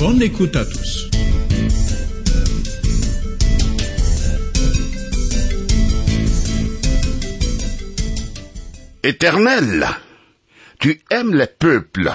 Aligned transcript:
Bonne 0.00 0.22
écoute 0.22 0.56
à 0.56 0.64
tous. 0.64 1.10
Éternel, 9.02 9.86
tu 10.78 11.02
aimes 11.10 11.34
les 11.34 11.46
peuples. 11.46 12.10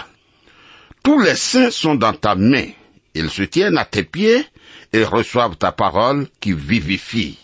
Tous 1.03 1.19
les 1.21 1.35
saints 1.35 1.69
sont 1.69 1.93
dans 1.93 2.13
ta 2.13 2.33
main. 2.33 2.69
Ils 3.13 3.29
se 3.29 3.43
tiennent 3.43 3.77
à 3.77 3.85
tes 3.85 4.03
pieds 4.03 4.43
et 4.91 5.03
reçoivent 5.03 5.57
ta 5.57 5.71
parole 5.71 6.27
qui 6.39 6.53
vivifie. 6.53 7.37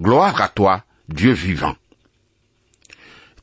Gloire 0.00 0.40
à 0.40 0.48
toi, 0.48 0.82
Dieu 1.10 1.32
vivant. 1.32 1.76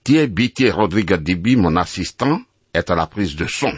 Thierry 0.03 0.25
Bitier 0.25 0.71
Rodrigue 0.71 1.13
Dibi, 1.17 1.55
mon 1.55 1.75
assistant, 1.75 2.41
est 2.73 2.89
à 2.89 2.95
la 2.95 3.05
prise 3.05 3.35
de 3.35 3.45
son. 3.45 3.73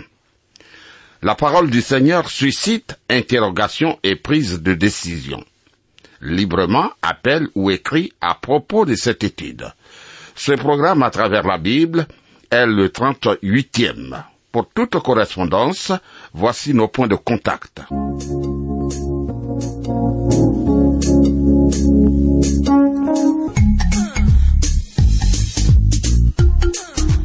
La 1.23 1.35
parole 1.35 1.69
du 1.69 1.79
Seigneur 1.79 2.29
suscite 2.29 2.99
interrogation 3.09 3.97
et 4.03 4.17
prise 4.17 4.61
de 4.61 4.73
décision. 4.73 5.41
Librement 6.19 6.89
appelle 7.01 7.47
ou 7.55 7.71
écrit 7.71 8.11
à 8.19 8.35
propos 8.35 8.83
de 8.83 8.95
cette 8.95 9.23
étude. 9.23 9.71
Ce 10.35 10.51
programme 10.51 11.01
à 11.01 11.11
travers 11.11 11.47
la 11.47 11.57
Bible 11.57 12.07
est 12.51 12.65
le 12.65 12.89
38e. 12.89 14.21
Pour 14.51 14.67
toute 14.67 14.99
correspondance, 14.99 15.93
voici 16.33 16.73
nos 16.73 16.89
points 16.89 17.07
de 17.07 17.15
contact. 17.15 17.79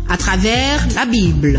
À 0.08 0.16
travers 0.16 0.86
la 0.94 1.04
Bible. 1.04 1.58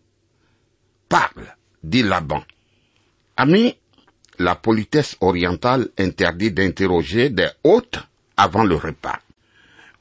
Parle, 1.07 1.55
dit 1.83 2.03
Laban. 2.03 2.43
Ami, 3.37 3.77
la 4.39 4.55
politesse 4.55 5.15
orientale 5.21 5.89
interdit 5.97 6.51
d'interroger 6.51 7.29
des 7.29 7.49
hôtes 7.63 7.99
avant 8.37 8.63
le 8.63 8.75
repas. 8.75 9.19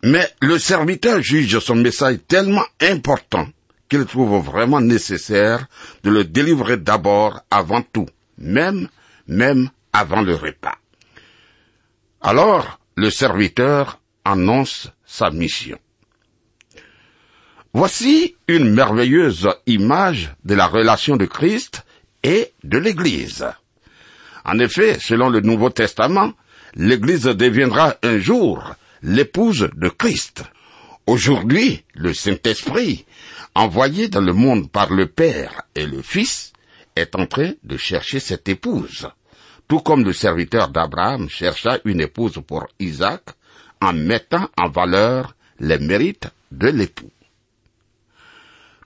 Mais 0.03 0.29
le 0.41 0.59
serviteur 0.59 1.23
juge 1.23 1.59
son 1.61 1.77
message 1.77 2.19
tellement 2.29 2.65
important 2.81 3.49
qu'il 3.89 4.05
trouve 4.07 4.45
vraiment 4.45 4.81
nécessaire 4.81 5.67
de 6.03 6.11
le 6.11 6.25
délivrer 6.25 6.77
d'abord 6.77 7.41
avant 7.51 7.83
tout, 7.83 8.07
même, 8.39 8.89
même 9.27 9.71
avant 9.93 10.23
le 10.23 10.35
repas. 10.35 10.77
Alors, 12.21 12.81
le 12.97 13.11
serviteur 13.11 14.01
annonce 14.25 14.91
sa 15.05 15.31
mission. 15.31 15.79
Voici 17.73 18.37
une 18.47 18.73
merveilleuse 18.73 19.49
image 19.67 20.33
de 20.45 20.55
la 20.55 20.67
relation 20.67 21.17
de 21.17 21.27
Christ 21.27 21.85
et 22.23 22.53
de 22.63 22.79
l'Église. 22.79 23.47
En 24.45 24.59
effet, 24.59 24.99
selon 25.01 25.29
le 25.29 25.41
Nouveau 25.41 25.71
Testament, 25.71 26.33
l'Église 26.77 27.25
deviendra 27.25 27.97
un 28.03 28.19
jour 28.19 28.75
l'épouse 29.03 29.69
de 29.75 29.89
Christ. 29.89 30.45
Aujourd'hui, 31.07 31.85
le 31.95 32.15
Saint-Esprit, 32.15 33.05
envoyé 33.55 34.09
dans 34.09 34.21
le 34.21 34.33
monde 34.33 34.71
par 34.71 34.93
le 34.93 35.07
Père 35.07 35.63
et 35.75 35.87
le 35.87 36.03
Fils, 36.03 36.53
est 36.97 37.15
en 37.15 37.27
train 37.27 37.53
de 37.63 37.77
chercher 37.77 38.21
cette 38.21 38.49
épouse, 38.49 39.09
tout 39.69 39.81
comme 39.81 40.05
le 40.05 40.13
serviteur 40.13 40.69
d'Abraham 40.69 41.29
chercha 41.29 41.79
une 41.85 42.01
épouse 42.01 42.41
pour 42.47 42.67
Isaac 42.79 43.23
en 43.81 43.93
mettant 43.93 44.49
en 44.57 44.69
valeur 44.69 45.35
les 45.61 45.79
mérites 45.79 46.29
de 46.51 46.69
l'époux. 46.69 47.11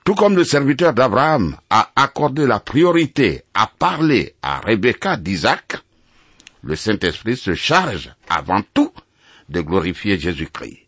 Tout 0.03 0.15
comme 0.15 0.35
le 0.35 0.43
serviteur 0.43 0.93
d'Abraham 0.93 1.55
a 1.69 1.91
accordé 1.95 2.47
la 2.47 2.59
priorité 2.59 3.43
à 3.53 3.67
parler 3.67 4.33
à 4.41 4.59
Rebecca 4.59 5.17
d'Isaac, 5.17 5.77
le 6.61 6.75
Saint-Esprit 6.75 7.37
se 7.37 7.53
charge 7.53 8.13
avant 8.29 8.61
tout 8.73 8.91
de 9.49 9.61
glorifier 9.61 10.19
Jésus-Christ. 10.19 10.87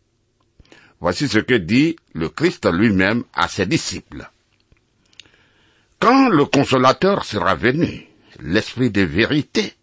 Voici 1.00 1.27
ce 1.27 1.39
que 1.39 1.56
dit 1.56 1.95
le 2.13 2.29
Christ 2.29 2.71
lui-même 2.71 3.23
à 3.33 3.47
ses 3.47 3.65
disciples. 3.65 4.29
Quand 6.00 6.29
le 6.29 6.45
consolateur 6.45 7.25
sera 7.25 7.56
venu, 7.56 8.07
l'Esprit 8.39 8.91
de 8.91 9.01
vérité, 9.01 9.73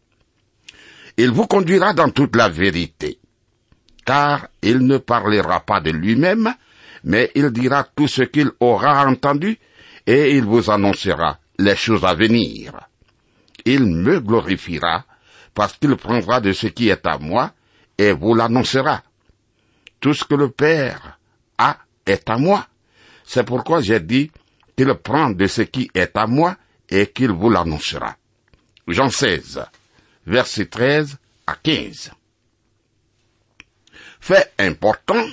il 1.17 1.31
vous 1.31 1.47
conduira 1.47 1.93
dans 1.93 2.11
toute 2.11 2.37
la 2.37 2.49
vérité, 2.49 3.19
car 4.05 4.49
il 4.63 4.79
ne 4.79 4.99
parlera 4.99 5.61
pas 5.61 5.81
de 5.81 5.91
lui-même, 5.91 6.55
mais 7.05 7.31
il 7.35 7.51
dira 7.51 7.85
tout 7.85 8.09
ce 8.09 8.23
qu'il 8.23 8.51
aura 8.61 9.05
entendu, 9.07 9.59
et 10.07 10.37
il 10.37 10.45
vous 10.45 10.71
annoncera 10.71 11.39
les 11.59 11.77
choses 11.77 12.05
à 12.05 12.15
venir. 12.15 12.73
Il 13.65 13.85
me 13.85 14.21
glorifiera, 14.21 15.05
parce 15.59 15.77
qu'il 15.77 15.97
prendra 15.97 16.41
de 16.41 16.53
ce 16.53 16.69
qui 16.69 16.89
est 16.89 17.05
à 17.05 17.19
moi, 17.19 17.51
et 17.99 18.13
vous 18.13 18.33
l'annoncera. 18.33 19.03
Tout 19.99 20.15
ce 20.15 20.23
que 20.23 20.37
le 20.37 20.51
Père 20.51 21.19
a 21.59 21.79
est 22.07 22.31
à 22.31 22.39
moi. 22.39 22.69
C'est 23.25 23.43
pourquoi 23.43 23.81
j'ai 23.81 23.99
dit 23.99 24.31
qu'il 24.77 24.95
prend 24.95 25.31
de 25.31 25.49
ce 25.49 25.63
qui 25.63 25.91
est 25.95 26.17
à 26.17 26.29
moi 26.29 26.57
et 26.89 27.09
qu'il 27.09 27.33
vous 27.33 27.51
l'annoncera. 27.51 28.15
Jean 28.87 29.11
16, 29.11 29.65
versets 30.27 30.67
13 30.67 31.17
à 31.49 31.57
15. 31.57 32.13
Fait 34.21 34.53
important, 34.61 35.27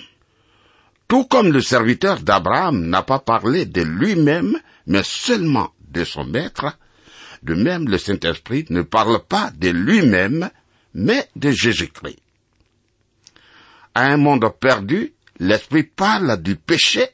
tout 1.07 1.25
comme 1.25 1.51
le 1.51 1.61
serviteur 1.61 2.21
d'Abraham 2.21 2.87
n'a 2.87 3.03
pas 3.03 3.19
parlé 3.19 3.67
de 3.67 3.83
lui-même, 3.83 4.57
mais 4.87 5.03
seulement 5.03 5.69
de 5.87 6.03
son 6.03 6.25
maître, 6.25 6.75
de 7.45 7.53
même 7.53 7.87
le 7.87 7.99
Saint-Esprit 7.99 8.65
ne 8.69 8.81
parle 8.81 9.23
pas 9.23 9.51
de 9.55 9.69
lui-même, 9.69 10.49
mais 10.95 11.29
de 11.35 11.51
Jésus-Christ. 11.51 12.19
À 13.93 14.07
un 14.07 14.17
monde 14.17 14.51
perdu, 14.59 15.13
l'Esprit 15.39 15.83
parle 15.83 16.41
du 16.41 16.55
péché, 16.55 17.07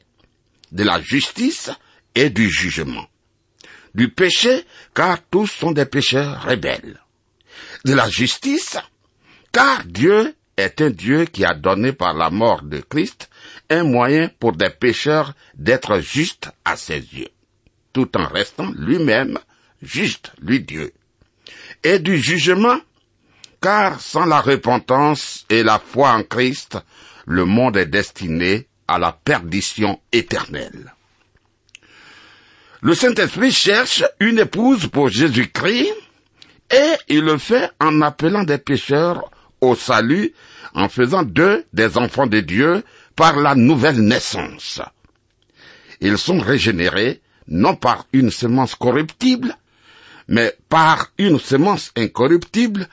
de 0.72 0.84
la 0.84 1.00
justice 1.00 1.70
et 2.14 2.30
du 2.30 2.50
jugement. 2.50 3.06
Du 3.94 4.08
péché, 4.08 4.64
car 4.94 5.18
tous 5.30 5.48
sont 5.48 5.72
des 5.72 5.84
pécheurs 5.84 6.42
rebelles. 6.42 6.98
De 7.84 7.92
la 7.92 8.08
justice, 8.08 8.78
car 9.52 9.84
Dieu 9.84 10.34
est 10.56 10.80
un 10.80 10.90
Dieu 10.90 11.26
qui 11.26 11.44
a 11.44 11.52
donné 11.52 11.92
par 11.92 12.14
la 12.14 12.30
mort 12.30 12.62
de 12.62 12.78
Christ 12.78 13.28
un 13.68 13.84
moyen 13.84 14.30
pour 14.40 14.52
des 14.52 14.70
pécheurs 14.70 15.34
d'être 15.54 16.00
justes 16.00 16.50
à 16.64 16.76
ses 16.76 17.00
yeux, 17.00 17.28
tout 17.92 18.16
en 18.16 18.26
restant 18.26 18.72
lui-même 18.76 19.38
juste, 19.82 20.32
lui 20.40 20.60
Dieu. 20.60 20.92
Et 21.84 21.98
du 21.98 22.16
jugement, 22.18 22.78
car 23.60 24.00
sans 24.00 24.24
la 24.24 24.40
repentance 24.40 25.44
et 25.50 25.62
la 25.62 25.78
foi 25.78 26.10
en 26.12 26.22
Christ, 26.22 26.78
le 27.26 27.44
monde 27.44 27.76
est 27.76 27.86
destiné 27.86 28.66
à 28.88 28.98
la 28.98 29.12
perdition 29.12 30.00
éternelle. 30.12 30.94
Le 32.80 32.94
Saint-Esprit 32.94 33.52
cherche 33.52 34.04
une 34.18 34.40
épouse 34.40 34.88
pour 34.88 35.08
Jésus-Christ 35.08 35.92
et 36.70 36.92
il 37.08 37.20
le 37.20 37.38
fait 37.38 37.70
en 37.80 38.00
appelant 38.00 38.42
des 38.42 38.58
pécheurs 38.58 39.30
au 39.60 39.76
salut, 39.76 40.32
en 40.74 40.88
faisant 40.88 41.22
d'eux 41.22 41.64
des 41.72 41.96
enfants 41.96 42.26
de 42.26 42.40
Dieu 42.40 42.82
par 43.14 43.36
la 43.36 43.54
nouvelle 43.54 44.00
naissance. 44.00 44.80
Ils 46.00 46.18
sont 46.18 46.40
régénérés 46.40 47.20
non 47.46 47.76
par 47.76 48.06
une 48.12 48.30
semence 48.30 48.74
corruptible, 48.74 49.56
mais 50.28 50.56
par 50.68 51.12
une 51.18 51.38
semence 51.38 51.92
incorruptible, 51.96 52.88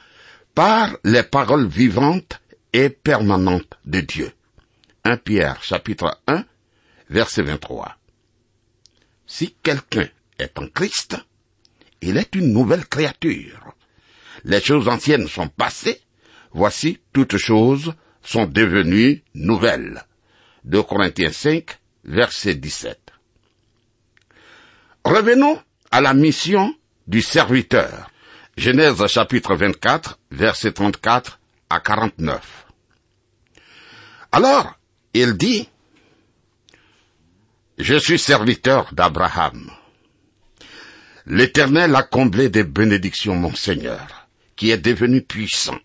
par 0.56 0.98
les 1.04 1.24
paroles 1.24 1.68
vivantes 1.68 2.42
et 2.74 2.90
permanentes 2.90 3.78
de 3.86 4.02
Dieu. 4.02 4.32
1 5.04 5.18
Pierre 5.18 5.64
chapitre 5.64 6.20
1 6.28 6.44
verset 7.10 7.44
23. 7.44 7.96
Si 9.26 9.56
quelqu'un 9.64 10.08
est 10.38 10.58
en 10.58 10.68
Christ, 10.68 11.18
il 12.02 12.18
est 12.18 12.36
une 12.36 12.54
nouvelle 12.54 12.86
créature. 12.86 13.74
Les 14.44 14.62
choses 14.62 14.88
anciennes 14.88 15.28
sont 15.28 15.48
passées, 15.48 16.02
voici 16.52 17.00
toutes 17.14 17.38
choses 17.38 17.94
sont 18.24 18.46
devenues 18.46 19.24
nouvelles. 19.34 20.04
2 20.66 20.84
Corinthiens 20.84 21.32
5, 21.32 21.78
verset 22.04 22.56
17. 22.56 23.00
Revenons 25.06 25.62
à 25.92 26.02
la 26.02 26.14
mission 26.14 26.76
du 27.10 27.24
serviteur. 27.24 28.12
Genèse 28.56 29.06
chapitre 29.08 29.56
24, 29.56 30.20
verset 30.30 30.74
34 30.74 31.40
à 31.72 31.80
49. 31.80 32.68
Alors, 34.32 34.76
il 35.16 35.34
dit, 35.34 35.68
Je 37.80 37.96
suis 37.96 38.20
serviteur 38.20 38.94
d'Abraham. 38.94 39.72
L'Éternel 41.26 41.96
a 41.96 42.04
comblé 42.04 42.50
des 42.50 42.64
bénédictions 42.64 43.36
mon 43.36 43.56
Seigneur, 43.56 44.28
qui 44.56 44.70
est 44.70 44.78
devenu 44.78 45.24
puissant. 45.24 45.80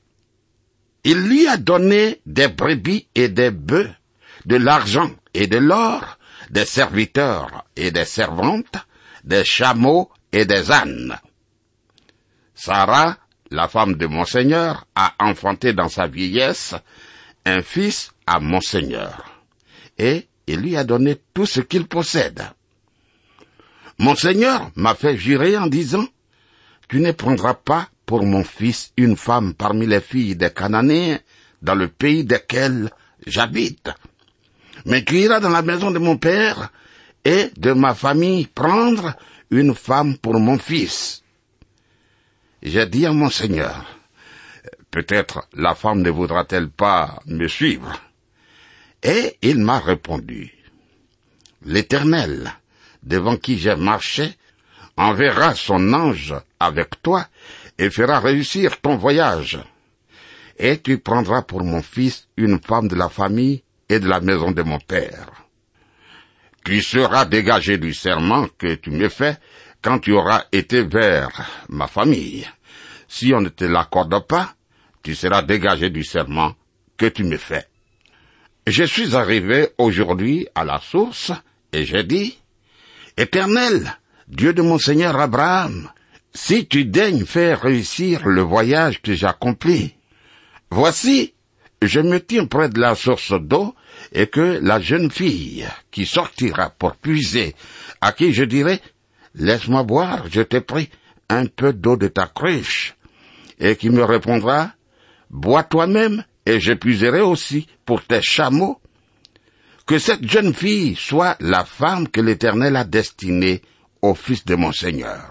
Il 1.04 1.26
lui 1.26 1.46
a 1.46 1.56
donné 1.56 2.20
des 2.26 2.48
brebis 2.48 3.08
et 3.14 3.28
des 3.28 3.50
bœufs, 3.50 3.90
de 4.44 4.56
l'argent 4.56 5.10
et 5.32 5.46
de 5.46 5.58
l'or, 5.58 6.18
des 6.50 6.66
serviteurs 6.66 7.64
et 7.76 7.90
des 7.90 8.04
servantes, 8.04 8.76
des 9.22 9.44
chameaux 9.44 10.10
et 10.34 10.44
des 10.44 10.72
ânes. 10.72 11.16
Sarah, 12.56 13.16
la 13.52 13.68
femme 13.68 13.94
de 13.94 14.06
mon 14.06 14.24
Seigneur, 14.24 14.84
a 14.96 15.14
enfanté 15.20 15.72
dans 15.72 15.88
sa 15.88 16.08
vieillesse 16.08 16.74
un 17.46 17.62
fils 17.62 18.12
à 18.26 18.40
mon 18.40 18.60
Seigneur, 18.60 19.44
et 19.96 20.26
il 20.48 20.60
lui 20.60 20.76
a 20.76 20.82
donné 20.82 21.18
tout 21.34 21.46
ce 21.46 21.60
qu'il 21.60 21.86
possède. 21.86 22.42
Mon 23.98 24.16
Seigneur 24.16 24.72
m'a 24.74 24.96
fait 24.96 25.16
jurer 25.16 25.56
en 25.56 25.68
disant, 25.68 26.06
Tu 26.88 26.98
ne 26.98 27.12
prendras 27.12 27.54
pas 27.54 27.88
pour 28.04 28.24
mon 28.24 28.42
fils 28.42 28.92
une 28.96 29.16
femme 29.16 29.54
parmi 29.54 29.86
les 29.86 30.00
filles 30.00 30.34
des 30.34 30.50
Cananéens 30.50 31.20
dans 31.62 31.76
le 31.76 31.86
pays 31.86 32.24
desquels 32.24 32.90
j'habite, 33.24 33.88
mais 34.84 35.04
tu 35.04 35.16
iras 35.16 35.38
dans 35.38 35.50
la 35.50 35.62
maison 35.62 35.92
de 35.92 36.00
mon 36.00 36.16
père 36.16 36.72
et 37.24 37.50
de 37.56 37.72
ma 37.72 37.94
famille 37.94 38.48
prendre 38.48 39.14
une 39.54 39.74
femme 39.74 40.18
pour 40.18 40.38
mon 40.40 40.58
fils. 40.58 41.22
J'ai 42.62 42.86
dit 42.86 43.06
à 43.06 43.12
mon 43.12 43.30
Seigneur, 43.30 43.84
peut-être 44.90 45.46
la 45.52 45.74
femme 45.74 46.02
ne 46.02 46.10
voudra-t-elle 46.10 46.70
pas 46.70 47.20
me 47.26 47.46
suivre? 47.46 47.92
Et 49.02 49.36
il 49.42 49.58
m'a 49.58 49.78
répondu, 49.78 50.52
l'Éternel, 51.64 52.52
devant 53.02 53.36
qui 53.36 53.58
j'ai 53.58 53.76
marché, 53.76 54.32
enverra 54.96 55.54
son 55.54 55.92
ange 55.92 56.34
avec 56.58 57.02
toi 57.02 57.26
et 57.78 57.90
fera 57.90 58.20
réussir 58.20 58.80
ton 58.80 58.96
voyage. 58.96 59.58
Et 60.58 60.78
tu 60.78 60.98
prendras 60.98 61.42
pour 61.42 61.62
mon 61.64 61.82
fils 61.82 62.28
une 62.36 62.60
femme 62.60 62.88
de 62.88 62.94
la 62.94 63.08
famille 63.08 63.62
et 63.88 64.00
de 64.00 64.08
la 64.08 64.20
maison 64.20 64.52
de 64.52 64.62
mon 64.62 64.78
père. 64.78 65.43
Tu 66.64 66.80
seras 66.80 67.26
dégagé 67.26 67.76
du 67.76 67.92
serment 67.92 68.48
que 68.58 68.74
tu 68.76 68.90
me 68.90 69.10
fais 69.10 69.36
quand 69.82 69.98
tu 69.98 70.12
auras 70.12 70.44
été 70.50 70.82
vers 70.82 71.28
ma 71.68 71.86
famille. 71.86 72.46
Si 73.06 73.34
on 73.34 73.42
ne 73.42 73.50
te 73.50 73.64
l'accorde 73.64 74.26
pas, 74.26 74.54
tu 75.02 75.14
seras 75.14 75.42
dégagé 75.42 75.90
du 75.90 76.02
serment 76.02 76.54
que 76.96 77.06
tu 77.06 77.22
me 77.22 77.36
fais. 77.36 77.66
Je 78.66 78.84
suis 78.84 79.14
arrivé 79.14 79.68
aujourd'hui 79.76 80.48
à 80.54 80.64
la 80.64 80.80
source 80.80 81.32
et 81.72 81.84
j'ai 81.84 82.02
dit, 82.02 82.38
Éternel, 83.18 83.98
Dieu 84.26 84.54
de 84.54 84.62
mon 84.62 84.78
Seigneur 84.78 85.20
Abraham, 85.20 85.90
si 86.32 86.66
tu 86.66 86.86
daignes 86.86 87.26
faire 87.26 87.60
réussir 87.60 88.26
le 88.26 88.40
voyage 88.40 89.02
que 89.02 89.12
j'accomplis, 89.12 89.94
voici, 90.70 91.34
je 91.82 92.00
me 92.00 92.18
tiens 92.18 92.46
près 92.46 92.70
de 92.70 92.80
la 92.80 92.94
source 92.94 93.38
d'eau 93.38 93.74
et 94.12 94.26
que 94.26 94.58
la 94.62 94.80
jeune 94.80 95.10
fille 95.10 95.66
qui 95.90 96.06
sortira 96.06 96.70
pour 96.70 96.96
puiser, 96.96 97.54
à 98.00 98.12
qui 98.12 98.32
je 98.32 98.44
dirai, 98.44 98.80
laisse-moi 99.34 99.82
boire, 99.82 100.24
je 100.30 100.42
t'ai 100.42 100.60
pris 100.60 100.90
un 101.28 101.46
peu 101.46 101.72
d'eau 101.72 101.96
de 101.96 102.08
ta 102.08 102.26
cruche, 102.26 102.94
et 103.58 103.76
qui 103.76 103.90
me 103.90 104.04
répondra, 104.04 104.72
bois 105.30 105.64
toi-même, 105.64 106.24
et 106.46 106.60
je 106.60 106.72
puiserai 106.72 107.20
aussi 107.20 107.66
pour 107.84 108.02
tes 108.02 108.22
chameaux. 108.22 108.80
Que 109.86 109.98
cette 109.98 110.28
jeune 110.28 110.54
fille 110.54 110.96
soit 110.96 111.36
la 111.40 111.64
femme 111.64 112.08
que 112.08 112.20
l'Éternel 112.20 112.76
a 112.76 112.84
destinée 112.84 113.62
au 114.00 114.14
fils 114.14 114.44
de 114.44 114.54
mon 114.54 114.72
Seigneur. 114.72 115.30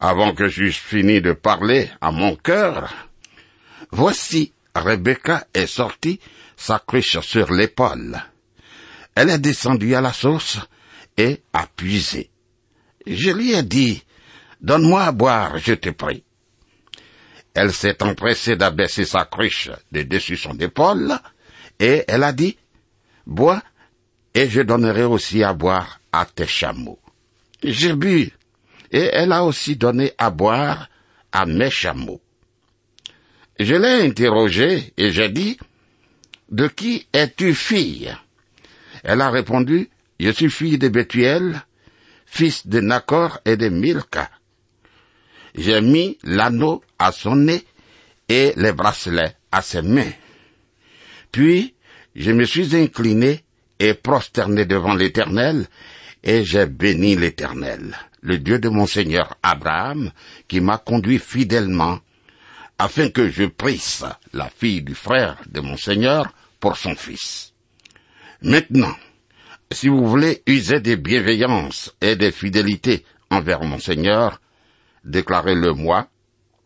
Avant 0.00 0.34
que 0.34 0.48
j'eusse 0.48 0.76
fini 0.76 1.20
de 1.20 1.32
parler 1.32 1.88
à 2.00 2.10
mon 2.10 2.34
cœur, 2.36 2.92
voici 3.90 4.52
Rebecca 4.74 5.46
est 5.54 5.66
sortie, 5.68 6.18
sa 6.56 6.78
cruche 6.78 7.20
sur 7.20 7.52
l'épaule. 7.52 8.22
Elle 9.14 9.30
est 9.30 9.38
descendue 9.38 9.94
à 9.94 10.00
la 10.00 10.12
source 10.12 10.58
et 11.16 11.42
a 11.52 11.66
puisé. 11.66 12.30
Je 13.06 13.30
lui 13.30 13.52
ai 13.52 13.62
dit, 13.62 14.02
Donne-moi 14.60 15.04
à 15.04 15.12
boire, 15.12 15.58
je 15.58 15.74
te 15.74 15.90
prie. 15.90 16.24
Elle 17.52 17.72
s'est 17.72 18.02
empressée 18.02 18.56
d'abaisser 18.56 19.04
sa 19.04 19.24
cruche 19.24 19.70
de 19.92 20.02
dessus 20.02 20.36
son 20.36 20.58
épaule, 20.58 21.12
et 21.78 22.04
elle 22.08 22.22
a 22.22 22.32
dit, 22.32 22.56
Bois, 23.26 23.62
et 24.34 24.48
je 24.48 24.62
donnerai 24.62 25.04
aussi 25.04 25.42
à 25.42 25.52
boire 25.52 26.00
à 26.12 26.24
tes 26.24 26.46
chameaux. 26.46 26.98
J'ai 27.62 27.94
bu, 27.94 28.32
et 28.90 29.10
elle 29.12 29.32
a 29.32 29.44
aussi 29.44 29.76
donné 29.76 30.12
à 30.18 30.30
boire 30.30 30.88
à 31.30 31.46
mes 31.46 31.70
chameaux. 31.70 32.20
Je 33.58 33.74
l'ai 33.74 34.06
interrogée 34.06 34.92
et 34.96 35.12
j'ai 35.12 35.28
dit, 35.28 35.58
De 36.50 36.68
qui 36.68 37.06
es-tu 37.12 37.54
fille? 37.54 38.14
Elle 39.02 39.20
a 39.20 39.30
répondu, 39.30 39.88
Je 40.20 40.30
suis 40.30 40.50
fille 40.50 40.78
de 40.78 40.88
Bethuel, 40.88 41.62
fils 42.26 42.66
de 42.66 42.80
Nacor 42.80 43.40
et 43.44 43.56
de 43.56 43.68
Milka. 43.68 44.30
J'ai 45.54 45.80
mis 45.80 46.18
l'anneau 46.22 46.82
à 46.98 47.12
son 47.12 47.36
nez 47.36 47.64
et 48.28 48.52
les 48.56 48.72
bracelets 48.72 49.36
à 49.52 49.62
ses 49.62 49.82
mains. 49.82 50.12
Puis 51.32 51.74
je 52.14 52.30
me 52.30 52.44
suis 52.44 52.76
incliné 52.76 53.44
et 53.78 53.94
prosterné 53.94 54.64
devant 54.66 54.94
l'Éternel, 54.94 55.66
et 56.22 56.44
j'ai 56.44 56.66
béni 56.66 57.16
l'Éternel, 57.16 57.96
le 58.22 58.38
Dieu 58.38 58.58
de 58.58 58.68
mon 58.68 58.86
Seigneur 58.86 59.36
Abraham, 59.42 60.10
qui 60.48 60.60
m'a 60.60 60.78
conduit 60.78 61.18
fidèlement, 61.18 61.98
afin 62.78 63.10
que 63.10 63.30
je 63.30 63.44
prisse 63.44 64.04
la 64.32 64.48
fille 64.48 64.82
du 64.82 64.94
frère 64.94 65.38
de 65.46 65.60
mon 65.60 65.76
Seigneur 65.76 66.32
pour 66.60 66.76
son 66.76 66.94
fils. 66.94 67.52
Maintenant, 68.42 68.94
si 69.70 69.88
vous 69.88 70.06
voulez 70.06 70.42
user 70.46 70.80
des 70.80 70.96
bienveillances 70.96 71.94
et 72.00 72.16
des 72.16 72.32
fidélités 72.32 73.04
envers 73.30 73.62
mon 73.62 73.78
Seigneur, 73.78 74.40
déclarez-le 75.04 75.72
moi, 75.72 76.08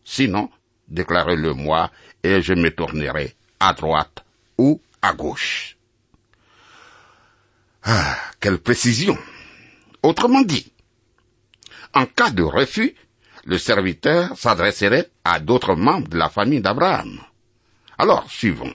sinon, 0.04 0.50
déclarez-le 0.88 1.54
moi, 1.54 1.90
et 2.22 2.42
je 2.42 2.54
me 2.54 2.70
tournerai 2.70 3.34
à 3.60 3.72
droite 3.72 4.24
ou 4.56 4.80
à 5.02 5.12
gauche. 5.12 5.76
Ah, 7.84 8.16
quelle 8.40 8.58
précision. 8.58 9.16
Autrement 10.02 10.42
dit, 10.42 10.72
en 11.94 12.06
cas 12.06 12.30
de 12.30 12.42
refus, 12.42 12.94
le 13.48 13.56
serviteur 13.56 14.36
s'adresserait 14.36 15.08
à 15.24 15.40
d'autres 15.40 15.74
membres 15.74 16.08
de 16.08 16.18
la 16.18 16.28
famille 16.28 16.60
d'Abraham. 16.60 17.18
Alors, 17.96 18.30
suivons. 18.30 18.74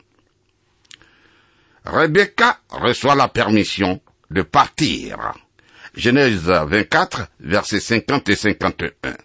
Rebecca 1.86 2.60
reçoit 2.70 3.14
la 3.14 3.28
permission 3.28 4.02
de 4.32 4.42
partir. 4.42 5.34
Genèse 5.94 6.50
24, 6.50 7.28
versets 7.42 7.80
50 7.80 8.30
et 8.30 8.36
51. 8.36 9.16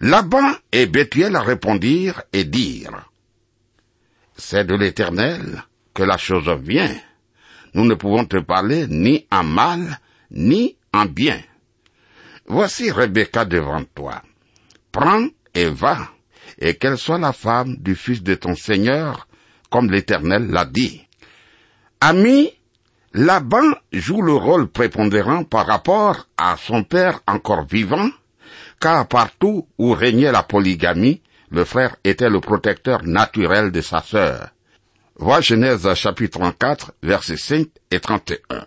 Laban 0.00 0.52
et 0.72 0.86
Bethuel 0.86 1.36
répondirent 1.36 2.22
et 2.32 2.44
dirent, 2.44 3.08
C'est 4.36 4.64
de 4.64 4.74
l'Éternel 4.74 5.62
que 5.94 6.02
la 6.02 6.18
chose 6.18 6.50
vient. 6.62 6.94
Nous 7.74 7.84
ne 7.84 7.94
pouvons 7.94 8.24
te 8.24 8.38
parler 8.38 8.88
ni 8.88 9.24
en 9.30 9.44
mal, 9.44 10.00
ni 10.32 10.76
en 10.92 11.04
bien. 11.06 11.40
Voici 12.48 12.90
Rebecca 12.90 13.44
devant 13.44 13.82
toi. 13.94 14.22
Prends 14.92 15.26
et 15.54 15.68
va, 15.68 16.08
et 16.58 16.76
qu'elle 16.76 16.98
soit 16.98 17.18
la 17.18 17.32
femme 17.32 17.76
du 17.76 17.94
fils 17.94 18.22
de 18.22 18.34
ton 18.34 18.54
Seigneur, 18.54 19.26
comme 19.70 19.90
l'Éternel 19.90 20.48
l'a 20.50 20.64
dit. 20.64 21.06
Ami, 22.00 22.52
Laban 23.12 23.72
joue 23.92 24.22
le 24.22 24.34
rôle 24.34 24.68
prépondérant 24.68 25.44
par 25.44 25.66
rapport 25.66 26.28
à 26.36 26.56
son 26.56 26.84
père 26.84 27.20
encore 27.26 27.66
vivant, 27.66 28.10
car 28.80 29.08
partout 29.08 29.66
où 29.78 29.92
régnait 29.92 30.32
la 30.32 30.42
polygamie, 30.42 31.22
le 31.50 31.64
frère 31.64 31.96
était 32.04 32.28
le 32.28 32.40
protecteur 32.40 33.02
naturel 33.04 33.72
de 33.72 33.80
sa 33.80 34.02
sœur. 34.02 34.50
Vois 35.16 35.40
Genèse 35.40 35.92
chapitre 35.94 36.38
34, 36.38 36.92
versets 37.02 37.36
5 37.38 37.68
et 37.90 38.00
31. 38.00 38.66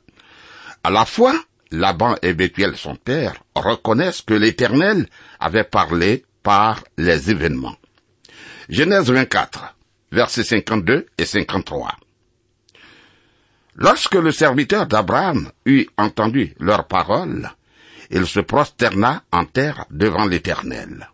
À 0.83 0.89
la 0.89 1.05
fois, 1.05 1.36
Laban 1.71 2.15
et 2.21 2.33
Bethuel, 2.33 2.75
son 2.75 2.95
père, 2.95 3.43
reconnaissent 3.55 4.21
que 4.21 4.33
l'Éternel 4.33 5.07
avait 5.39 5.63
parlé 5.63 6.25
par 6.41 6.83
les 6.97 7.29
événements. 7.29 7.75
Genèse 8.69 9.11
24, 9.11 9.75
versets 10.11 10.43
52 10.43 11.05
et 11.17 11.25
53. 11.25 11.95
Lorsque 13.75 14.15
le 14.15 14.31
serviteur 14.31 14.88
d'Abraham 14.88 15.51
eut 15.65 15.88
entendu 15.97 16.53
leurs 16.59 16.88
paroles, 16.88 17.49
il 18.09 18.25
se 18.25 18.39
prosterna 18.39 19.23
en 19.31 19.45
terre 19.45 19.85
devant 19.91 20.25
l'Éternel. 20.25 21.09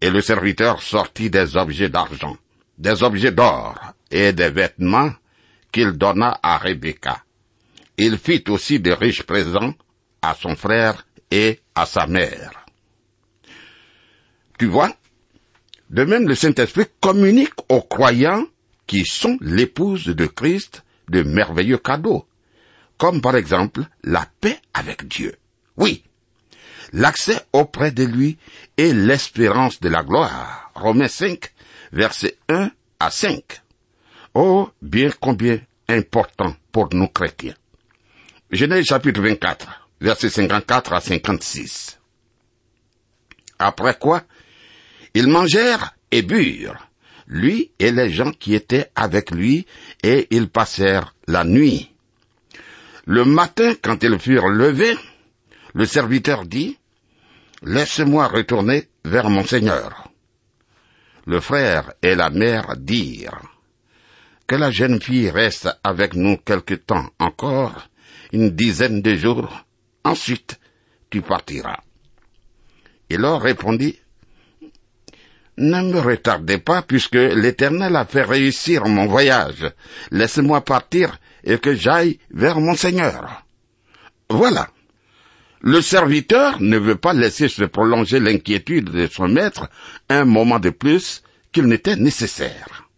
Et 0.00 0.10
le 0.10 0.20
serviteur 0.20 0.82
sortit 0.82 1.30
des 1.30 1.56
objets 1.56 1.88
d'argent, 1.88 2.36
des 2.78 3.02
objets 3.02 3.32
d'or 3.32 3.78
et 4.10 4.32
des 4.32 4.50
vêtements 4.50 5.12
qu'il 5.70 5.92
donna 5.92 6.38
à 6.42 6.58
Rebecca. 6.58 7.23
Il 7.96 8.18
fit 8.18 8.44
aussi 8.48 8.80
de 8.80 8.90
riches 8.90 9.22
présents 9.22 9.74
à 10.20 10.34
son 10.34 10.56
frère 10.56 11.06
et 11.30 11.60
à 11.74 11.86
sa 11.86 12.06
mère. 12.06 12.66
Tu 14.58 14.66
vois, 14.66 14.92
de 15.90 16.04
même 16.04 16.28
le 16.28 16.34
Saint-Esprit 16.34 16.86
communique 17.00 17.54
aux 17.68 17.82
croyants 17.82 18.46
qui 18.86 19.04
sont 19.04 19.36
l'épouse 19.40 20.06
de 20.06 20.26
Christ 20.26 20.84
de 21.08 21.22
merveilleux 21.22 21.78
cadeaux, 21.78 22.26
comme 22.98 23.20
par 23.20 23.36
exemple 23.36 23.82
la 24.02 24.26
paix 24.40 24.58
avec 24.72 25.06
Dieu. 25.06 25.36
Oui, 25.76 26.04
l'accès 26.92 27.40
auprès 27.52 27.90
de 27.90 28.04
lui 28.04 28.38
et 28.76 28.92
l'espérance 28.92 29.80
de 29.80 29.88
la 29.88 30.02
gloire. 30.02 30.70
Romains 30.74 31.08
5, 31.08 31.52
versets 31.92 32.38
1 32.48 32.70
à 33.00 33.10
5. 33.10 33.62
Oh, 34.34 34.70
bien 34.82 35.10
combien 35.20 35.60
important 35.88 36.54
pour 36.72 36.88
nous 36.92 37.08
chrétiens. 37.08 37.54
Genèse 38.54 38.84
chapitre 38.84 39.20
24, 39.20 39.88
versets 40.00 40.30
54 40.30 40.92
à 40.92 41.00
56. 41.00 41.98
Après 43.58 43.98
quoi, 43.98 44.22
ils 45.12 45.26
mangèrent 45.26 45.96
et 46.12 46.22
burent, 46.22 46.86
lui 47.26 47.72
et 47.80 47.90
les 47.90 48.12
gens 48.12 48.30
qui 48.30 48.54
étaient 48.54 48.92
avec 48.94 49.32
lui, 49.32 49.66
et 50.04 50.28
ils 50.30 50.48
passèrent 50.48 51.16
la 51.26 51.42
nuit. 51.42 51.90
Le 53.06 53.24
matin, 53.24 53.72
quand 53.82 54.04
ils 54.04 54.20
furent 54.20 54.46
levés, 54.46 54.96
le 55.74 55.84
serviteur 55.84 56.46
dit, 56.46 56.78
Laisse-moi 57.64 58.28
retourner 58.28 58.88
vers 59.04 59.30
mon 59.30 59.44
Seigneur. 59.44 60.12
Le 61.26 61.40
frère 61.40 61.92
et 62.02 62.14
la 62.14 62.30
mère 62.30 62.76
dirent, 62.76 63.42
Que 64.46 64.54
la 64.54 64.70
jeune 64.70 65.02
fille 65.02 65.28
reste 65.28 65.76
avec 65.82 66.14
nous 66.14 66.36
quelque 66.36 66.74
temps 66.74 67.10
encore, 67.18 67.88
une 68.34 68.50
dizaine 68.50 69.00
de 69.00 69.14
jours, 69.14 69.64
ensuite 70.02 70.58
tu 71.08 71.22
partiras. 71.22 71.78
Il 73.08 73.18
leur 73.18 73.40
répondit, 73.40 74.00
Ne 75.56 75.82
me 75.82 76.00
retardez 76.00 76.58
pas 76.58 76.82
puisque 76.82 77.14
l'Éternel 77.14 77.94
a 77.94 78.04
fait 78.04 78.24
réussir 78.24 78.86
mon 78.86 79.06
voyage. 79.06 79.70
Laissez-moi 80.10 80.62
partir 80.62 81.18
et 81.44 81.58
que 81.58 81.74
j'aille 81.74 82.18
vers 82.32 82.60
mon 82.60 82.74
Seigneur. 82.74 83.44
Voilà. 84.28 84.68
Le 85.60 85.80
serviteur 85.80 86.60
ne 86.60 86.76
veut 86.76 86.96
pas 86.96 87.12
laisser 87.12 87.48
se 87.48 87.64
prolonger 87.64 88.18
l'inquiétude 88.18 88.90
de 88.90 89.06
son 89.06 89.28
maître 89.28 89.70
un 90.08 90.24
moment 90.24 90.58
de 90.58 90.70
plus 90.70 91.22
qu'il 91.52 91.66
n'était 91.66 91.96
nécessaire. 91.96 92.88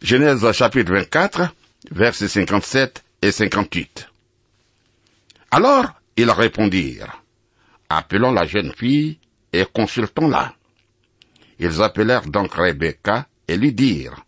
Genèse 0.00 0.50
chapitre 0.52 0.92
24, 0.92 1.52
versets 1.90 2.28
57 2.28 3.02
et 3.22 3.32
58. 3.32 4.09
Alors 5.50 6.00
ils 6.16 6.30
répondirent, 6.30 7.22
appelons 7.88 8.32
la 8.32 8.46
jeune 8.46 8.72
fille 8.72 9.18
et 9.52 9.64
consultons-la. 9.64 10.54
Ils 11.58 11.82
appelèrent 11.82 12.26
donc 12.26 12.54
Rebecca 12.54 13.26
et 13.48 13.56
lui 13.56 13.72
dirent, 13.72 14.24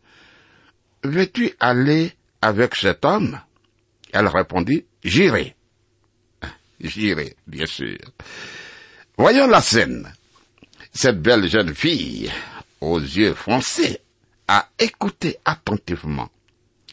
veux-tu 1.05 1.53
aller 1.61 2.13
avec 2.41 2.75
cet 2.75 3.05
homme? 3.05 3.41
Elle 4.13 4.27
répondit, 4.27 4.85
j'irai. 5.03 5.55
J'irai, 6.81 7.37
bien 7.47 7.67
sûr. 7.67 7.99
Voyons 9.17 9.47
la 9.47 9.61
scène. 9.61 10.13
Cette 10.93 11.23
belle 11.23 11.49
jeune 11.49 11.75
fille, 11.75 12.31
aux 12.81 12.99
yeux 13.01 13.35
foncés, 13.35 14.01
a 14.49 14.69
écouté 14.79 15.39
attentivement 15.45 16.29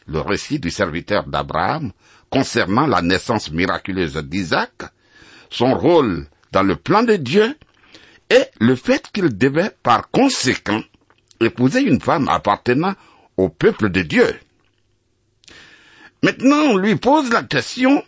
le 0.06 0.22
récit 0.22 0.60
du 0.60 0.72
serviteur 0.72 1.26
d'Abraham 1.28 1.92
concernant 2.30 2.88
la 2.88 3.02
naissance 3.02 3.52
miraculeuse 3.52 4.18
d'Isaac, 4.18 4.84
son 5.50 5.76
rôle 5.76 6.28
dans 6.52 6.64
le 6.64 6.76
plan 6.76 7.04
de 7.04 7.16
Dieu, 7.16 7.56
et 8.30 8.44
le 8.60 8.76
fait 8.76 9.08
qu'il 9.12 9.38
devait 9.38 9.72
par 9.82 10.10
conséquent 10.12 10.82
épouser 11.40 11.82
une 11.82 12.02
femme 12.02 12.28
appartenant 12.28 12.96
au 13.38 13.50
peuple 13.50 13.90
de 13.90 14.02
Dieu. 14.02 14.40
Maintenant, 16.22 16.74
on 16.74 16.78
lui 16.78 16.96
pose 16.96 17.32
la 17.32 17.44
question, 17.44 18.04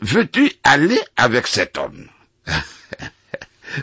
veux-tu 0.00 0.52
aller 0.62 1.00
avec 1.16 1.46
cet 1.46 1.78
homme? 1.78 2.08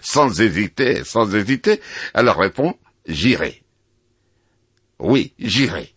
Sans 0.02 0.40
hésiter, 0.40 1.04
sans 1.04 1.36
hésiter, 1.36 1.82
elle 2.14 2.30
répond, 2.30 2.76
j'irai. 3.06 3.62
Oui, 4.98 5.34
j'irai. 5.38 5.94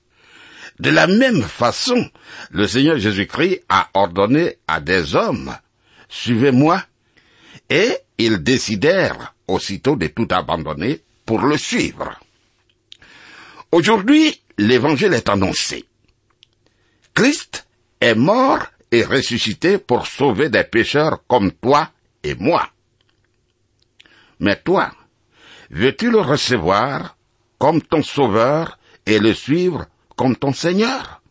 De 0.79 0.91
la 0.91 1.07
même 1.07 1.43
façon, 1.43 2.11
le 2.51 2.67
Seigneur 2.67 2.99
Jésus-Christ 2.99 3.63
a 3.69 3.89
ordonné 3.95 4.57
à 4.69 4.81
des 4.81 5.15
hommes, 5.15 5.57
suivez-moi, 6.09 6.83
et 7.71 7.97
ils 8.19 8.43
décidèrent 8.43 9.35
aussitôt 9.49 9.97
de 9.97 10.07
tout 10.09 10.29
abandonner 10.31 11.03
pour 11.25 11.41
le 11.41 11.57
suivre. 11.57 12.21
Aujourd'hui, 13.73 14.41
l'évangile 14.59 15.15
est 15.15 15.29
annoncé. 15.29 15.85
Christ 17.15 17.67
est 18.01 18.15
mort 18.15 18.67
et 18.93 19.03
ressuscité 19.03 19.79
pour 19.79 20.07
sauver 20.07 20.51
des 20.51 20.65
pécheurs 20.65 21.21
comme 21.27 21.53
toi 21.53 21.91
et 22.23 22.35
moi. 22.35 22.69
Mais 24.39 24.57
toi, 24.57 24.93
veux-tu 25.71 26.11
le 26.11 26.21
recevoir 26.21 27.17
comme 27.59 27.81
ton 27.81 28.03
sauveur 28.03 28.79
et 29.07 29.19
le 29.19 29.33
suivre 29.33 29.87
comme 30.17 30.35
ton 30.35 30.53
Seigneur 30.53 31.23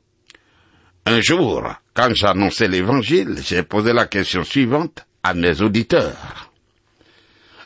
Un 1.05 1.19
jour, 1.19 1.67
quand 1.93 2.13
j'annonçais 2.13 2.67
l'évangile, 2.67 3.39
j'ai 3.43 3.63
posé 3.63 3.91
la 3.91 4.05
question 4.05 4.43
suivante 4.43 5.05
à 5.23 5.33
mes 5.33 5.61
auditeurs. 5.61 6.51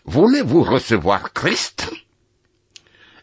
Voulez-vous 0.06 0.64
recevoir 0.64 1.34
Christ? 1.34 1.92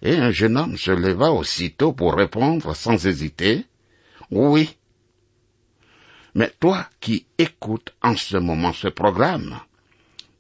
Et 0.03 0.15
un 0.15 0.31
jeune 0.31 0.59
homme 0.59 0.77
se 0.77 0.91
leva 0.91 1.33
aussitôt 1.33 1.93
pour 1.93 2.15
répondre 2.15 2.77
sans 2.77 3.07
hésiter, 3.07 3.65
oui. 4.31 4.77
Mais 6.35 6.53
toi 6.61 6.87
qui 7.01 7.27
écoutes 7.39 7.95
en 8.03 8.15
ce 8.15 8.37
moment 8.37 8.75
ce 8.75 8.89
programme, 8.89 9.59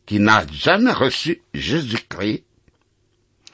qui 0.04 0.20
n'as 0.20 0.46
jamais 0.52 0.92
reçu 0.92 1.40
Jésus-Christ, 1.54 2.44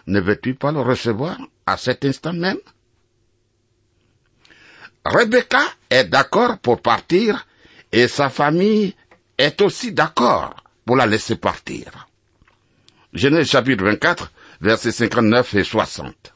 ne 0.08 0.20
veux-tu 0.20 0.54
pas 0.54 0.72
le 0.72 0.80
recevoir 0.80 1.38
à 1.66 1.76
cet 1.76 2.04
instant 2.04 2.32
même? 2.32 2.58
Rebecca 5.04 5.62
est 5.90 6.04
d'accord 6.04 6.58
pour 6.58 6.80
partir 6.80 7.46
et 7.90 8.08
sa 8.08 8.28
famille 8.30 8.94
est 9.36 9.60
aussi 9.60 9.92
d'accord 9.92 10.54
pour 10.84 10.96
la 10.96 11.06
laisser 11.06 11.36
partir. 11.36 12.08
Genèse 13.12 13.50
chapitre 13.50 13.84
24, 13.84 14.30
versets 14.60 14.92
59 14.92 15.54
et 15.54 15.64
60. 15.64 16.34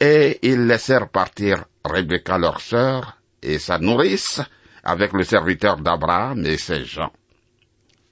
Et 0.00 0.38
ils 0.42 0.66
laissèrent 0.66 1.08
partir 1.08 1.64
Rebecca 1.84 2.38
leur 2.38 2.60
sœur 2.60 3.18
et 3.42 3.58
sa 3.58 3.78
nourrice 3.78 4.40
avec 4.84 5.12
le 5.12 5.24
serviteur 5.24 5.78
d'Abraham 5.78 6.44
et 6.44 6.58
ses 6.58 6.84
gens. 6.84 7.12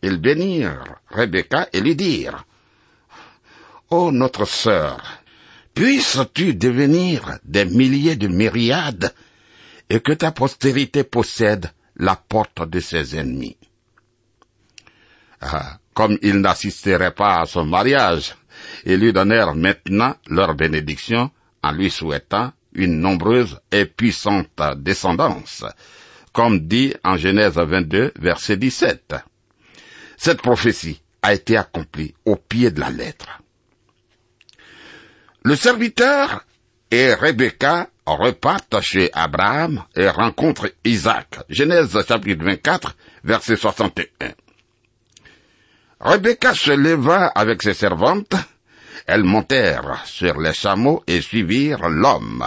Ils 0.02 0.16
bénirent 0.16 0.84
Rebecca 1.10 1.68
et 1.72 1.80
lui 1.80 1.94
dirent, 1.94 2.44
Ô 3.90 4.12
notre 4.12 4.44
sœur, 4.46 5.19
puisses-tu 5.74 6.54
devenir 6.54 7.38
des 7.44 7.64
milliers 7.64 8.16
de 8.16 8.28
myriades 8.28 9.14
et 9.88 10.00
que 10.00 10.12
ta 10.12 10.32
postérité 10.32 11.04
possède 11.04 11.70
la 11.96 12.16
porte 12.16 12.68
de 12.68 12.80
ses 12.80 13.16
ennemis? 13.16 13.56
Ah, 15.40 15.78
comme 15.94 16.18
ils 16.22 16.40
n'assisteraient 16.40 17.14
pas 17.14 17.40
à 17.40 17.46
son 17.46 17.64
mariage, 17.64 18.34
ils 18.84 18.96
lui 19.00 19.12
donnèrent 19.12 19.54
maintenant 19.54 20.14
leur 20.28 20.54
bénédiction 20.54 21.30
en 21.62 21.72
lui 21.72 21.90
souhaitant 21.90 22.52
une 22.74 23.00
nombreuse 23.00 23.60
et 23.72 23.84
puissante 23.84 24.48
descendance, 24.76 25.64
comme 26.32 26.60
dit 26.60 26.94
en 27.04 27.16
Genèse 27.16 27.54
22, 27.54 28.12
verset 28.18 28.56
17. 28.56 29.14
Cette 30.16 30.42
prophétie 30.42 31.02
a 31.22 31.34
été 31.34 31.56
accomplie 31.56 32.14
au 32.24 32.36
pied 32.36 32.70
de 32.70 32.80
la 32.80 32.90
lettre. 32.90 33.39
Le 35.42 35.56
serviteur 35.56 36.44
et 36.90 37.14
Rebecca 37.14 37.88
repartent 38.04 38.80
chez 38.82 39.10
Abraham 39.14 39.84
et 39.96 40.08
rencontrent 40.08 40.70
Isaac. 40.84 41.38
Genèse 41.48 41.96
chapitre 42.06 42.44
24, 42.44 42.94
verset 43.24 43.56
61. 43.56 44.32
Rebecca 46.00 46.54
se 46.54 46.72
leva 46.72 47.28
avec 47.28 47.62
ses 47.62 47.72
servantes. 47.72 48.34
Elles 49.06 49.24
montèrent 49.24 50.02
sur 50.04 50.38
les 50.38 50.52
chameaux 50.52 51.02
et 51.06 51.22
suivirent 51.22 51.88
l'homme. 51.88 52.46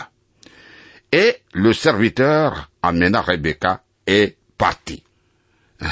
Et 1.11 1.37
le 1.53 1.73
serviteur 1.73 2.69
amena 2.83 3.21
Rebecca 3.21 3.81
et 4.05 4.37
partit. 4.55 5.03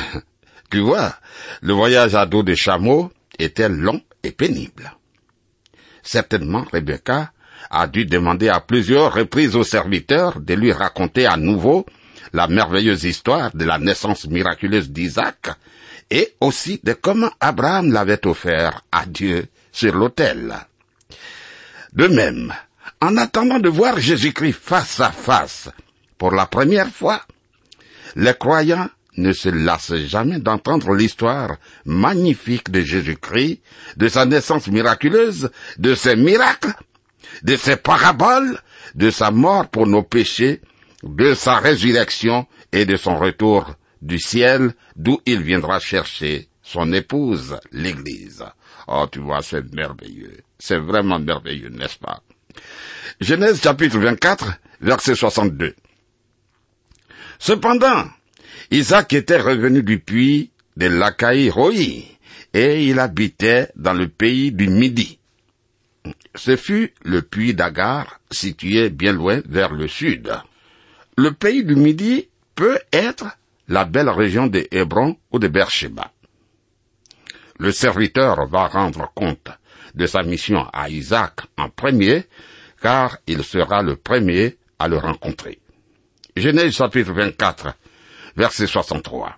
tu 0.70 0.80
vois, 0.82 1.16
le 1.62 1.74
voyage 1.74 2.14
à 2.14 2.28
dos 2.28 2.44
des 2.44 2.56
chameaux 2.56 3.12
était 3.40 3.70
long 3.70 4.02
et 4.22 4.32
pénible. 4.32 4.92
Certainement, 6.04 6.66
Rebecca 6.72 7.32
a 7.70 7.88
dû 7.88 8.06
demander 8.06 8.50
à 8.50 8.60
plusieurs 8.60 9.14
reprises 9.14 9.56
au 9.56 9.64
serviteur 9.64 10.40
de 10.40 10.54
lui 10.54 10.72
raconter 10.72 11.26
à 11.26 11.38
nouveau 11.38 11.86
la 12.34 12.48
merveilleuse 12.48 13.04
histoire 13.04 13.52
de 13.54 13.66
la 13.66 13.78
naissance 13.78 14.28
miraculeuse 14.28 14.90
d'Isaac 14.90 15.50
et 16.10 16.36
aussi 16.42 16.80
de 16.84 16.94
comment 16.94 17.32
Abraham 17.40 17.92
l'avait 17.92 18.26
offert 18.26 18.84
à 18.92 19.06
Dieu 19.06 19.48
sur 19.72 19.96
l'autel. 19.96 20.56
De 21.94 22.08
même, 22.08 22.54
en 23.02 23.18
attendant 23.18 23.60
de 23.60 23.70
voir 23.70 24.00
Jésus-Christ 24.00 24.58
face 24.62 25.00
à 25.00 25.12
face 25.12 25.70
pour 26.18 26.32
la 26.32 26.46
première 26.46 26.90
fois, 26.90 27.22
les 28.16 28.34
croyants 28.34 28.90
ne 29.18 29.34
se 29.34 29.50
lassent 29.50 29.96
jamais 29.96 30.40
d'entendre 30.40 30.94
l'histoire 30.94 31.58
magnifique 31.86 32.72
de 32.72 32.82
Jésus-Christ, 32.82 33.62
de 33.98 34.08
sa 34.08 34.26
naissance 34.26 34.68
miraculeuse, 34.68 35.52
de 35.78 35.96
ses 35.96 36.16
miracles, 36.16 36.74
de 37.44 37.56
ses 37.56 37.76
paraboles, 37.76 38.60
de 38.96 39.10
sa 39.10 39.32
mort 39.32 39.70
pour 39.70 39.88
nos 39.88 40.04
péchés, 40.04 40.62
de 41.04 41.34
sa 41.34 41.58
résurrection 41.58 42.48
et 42.72 42.86
de 42.86 42.96
son 42.96 43.18
retour 43.18 43.76
du 44.02 44.20
ciel, 44.20 44.74
d'où 44.96 45.20
il 45.26 45.42
viendra 45.42 45.80
chercher 45.80 46.48
son 46.62 46.94
épouse, 46.94 47.58
l'Église. 47.72 48.44
Oh, 48.88 49.06
tu 49.12 49.20
vois, 49.20 49.42
c'est 49.42 49.74
merveilleux. 49.74 50.38
C'est 50.58 50.78
vraiment 50.78 51.20
merveilleux, 51.20 51.70
n'est-ce 51.70 51.98
pas? 51.98 52.22
Genèse 53.20 53.62
chapitre 53.62 53.98
24, 54.00 54.54
verset 54.82 55.16
62. 55.16 55.76
Cependant, 57.40 58.06
Isaac 58.74 59.12
était 59.12 59.42
revenu 59.42 59.84
du 59.84 60.00
puits 60.00 60.50
de 60.78 60.88
l'Achaï 60.88 61.50
Roi, 61.50 61.74
et 62.54 62.86
il 62.88 63.00
habitait 63.00 63.68
dans 63.76 63.92
le 63.92 64.08
pays 64.08 64.54
du 64.54 64.70
Midi. 64.70 65.20
Ce 66.36 66.56
fut 66.56 66.94
le 67.04 67.22
puits 67.22 67.54
d'Agar, 67.54 68.22
situé 68.32 68.90
bien 68.90 69.12
loin 69.12 69.42
vers 69.46 69.74
le 69.74 69.90
sud. 69.90 70.32
Le 71.18 71.34
pays 71.34 71.66
du 71.66 71.76
Midi 71.76 72.30
peut 72.56 72.80
être 72.94 73.26
la 73.68 73.84
belle 73.84 74.10
région 74.10 74.48
de 74.48 74.66
Hébron 74.72 75.18
ou 75.34 75.40
de 75.40 75.50
Beersheba. 75.50 76.14
Le 77.60 77.74
serviteur 77.74 78.48
va 78.48 78.68
rendre 78.68 79.12
compte 79.14 79.50
de 79.96 80.06
sa 80.06 80.24
mission 80.24 80.66
à 80.72 80.90
Isaac 80.90 81.42
en 81.58 81.68
premier, 81.68 82.24
car 82.82 83.18
il 83.28 83.44
sera 83.44 83.82
le 83.84 83.98
premier 83.98 84.56
à 84.80 84.88
le 84.88 84.98
rencontrer. 84.98 85.60
Genèse 86.38 86.72
chapitre 86.72 87.12
24, 87.12 87.76
verset 88.36 88.68
63. 88.68 89.38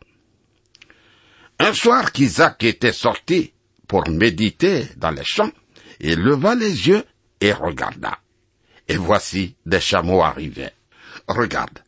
Un 1.60 1.73
soir 1.73 2.12
qu'Isaac 2.12 2.63
était 2.63 2.91
sorti 2.91 3.53
pour 3.88 4.10
méditer 4.10 4.88
dans 4.97 5.12
les 5.12 5.23
champs, 5.23 5.51
il 5.99 6.19
leva 6.19 6.56
les 6.56 6.88
yeux 6.88 7.03
et 7.41 7.53
regarda. 7.53 8.17
Et 8.88 8.97
voici 8.97 9.56
des 9.65 9.79
chameaux 9.79 10.21
arrivaient. 10.21 10.73
Regarde, 11.27 11.79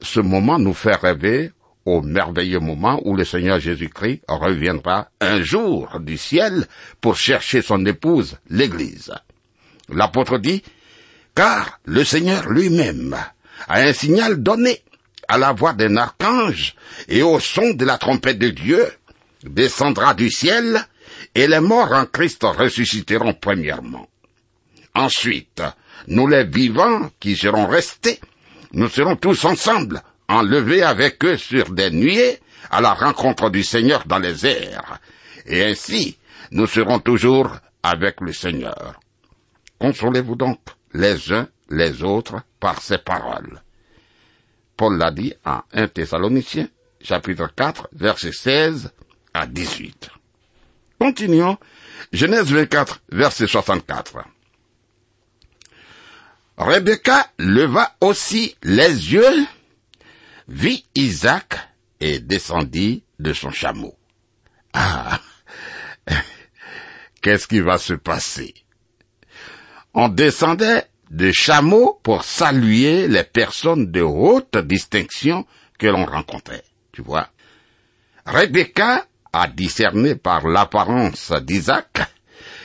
ce 0.00 0.20
moment 0.20 0.58
nous 0.58 0.74
fait 0.74 0.94
rêver 0.94 1.52
au 1.84 2.02
merveilleux 2.02 2.58
moment 2.58 3.00
où 3.04 3.16
le 3.16 3.24
Seigneur 3.24 3.60
Jésus-Christ 3.60 4.22
reviendra 4.28 5.08
un 5.20 5.42
jour 5.42 6.00
du 6.00 6.18
ciel 6.18 6.66
pour 7.00 7.16
chercher 7.16 7.62
son 7.62 7.84
épouse, 7.86 8.38
l'Église. 8.50 9.12
L'apôtre 9.88 10.38
dit, 10.38 10.62
car 11.34 11.80
le 11.84 12.02
Seigneur 12.04 12.48
lui-même 12.48 13.16
a 13.68 13.80
un 13.80 13.92
signal 13.92 14.42
donné 14.42 14.82
à 15.28 15.38
la 15.38 15.52
voix 15.52 15.72
d'un 15.72 15.96
archange 15.96 16.74
et 17.08 17.22
au 17.22 17.40
son 17.40 17.74
de 17.74 17.84
la 17.84 17.98
trompette 17.98 18.38
de 18.38 18.50
Dieu, 18.50 18.86
descendra 19.42 20.14
du 20.14 20.30
ciel 20.30 20.86
et 21.34 21.46
les 21.46 21.60
morts 21.60 21.92
en 21.92 22.06
Christ 22.06 22.42
ressusciteront 22.42 23.34
premièrement. 23.34 24.08
Ensuite, 24.94 25.62
nous 26.08 26.26
les 26.26 26.44
vivants 26.44 27.10
qui 27.20 27.36
serons 27.36 27.66
restés, 27.66 28.20
nous 28.72 28.88
serons 28.88 29.16
tous 29.16 29.44
ensemble, 29.44 30.02
enlevés 30.28 30.82
avec 30.82 31.24
eux 31.24 31.36
sur 31.36 31.70
des 31.70 31.90
nuées 31.90 32.38
à 32.70 32.80
la 32.80 32.94
rencontre 32.94 33.50
du 33.50 33.62
Seigneur 33.62 34.04
dans 34.06 34.18
les 34.18 34.46
airs. 34.46 34.98
Et 35.46 35.64
ainsi, 35.64 36.18
nous 36.50 36.66
serons 36.66 36.98
toujours 36.98 37.50
avec 37.82 38.20
le 38.20 38.32
Seigneur. 38.32 39.00
Consolez-vous 39.78 40.36
donc 40.36 40.60
les 40.94 41.32
uns 41.32 41.48
les 41.68 42.02
autres 42.02 42.42
par 42.60 42.80
ces 42.80 42.98
paroles. 42.98 43.60
Paul 44.76 44.98
l'a 44.98 45.10
dit 45.10 45.32
en 45.44 45.62
1 45.72 45.88
Thessaloniciens, 45.88 46.68
chapitre 47.00 47.48
4, 47.54 47.88
verset 47.92 48.32
16 48.32 48.92
à 49.32 49.46
18. 49.46 50.10
Continuons. 51.00 51.58
Genèse 52.12 52.52
24, 52.52 53.00
verset 53.10 53.46
64. 53.46 54.18
Rebecca 56.58 57.30
leva 57.38 57.94
aussi 58.00 58.56
les 58.62 59.12
yeux, 59.12 59.46
vit 60.48 60.86
Isaac 60.94 61.58
et 62.00 62.18
descendit 62.18 63.02
de 63.18 63.32
son 63.32 63.50
chameau. 63.50 63.94
Ah, 64.72 65.20
qu'est-ce 67.22 67.46
qui 67.46 67.60
va 67.60 67.78
se 67.78 67.94
passer? 67.94 68.54
On 69.92 70.08
descendait 70.08 70.86
de 71.10 71.30
chameau 71.32 72.00
pour 72.02 72.24
saluer 72.24 73.08
les 73.08 73.24
personnes 73.24 73.90
de 73.90 74.00
haute 74.00 74.56
distinction 74.58 75.46
que 75.78 75.86
l'on 75.86 76.04
rencontrait. 76.04 76.64
Tu 76.92 77.02
vois 77.02 77.28
Rebecca 78.24 79.06
a 79.32 79.48
discerné 79.48 80.16
par 80.16 80.48
l'apparence 80.48 81.32
d'Isaac 81.42 82.00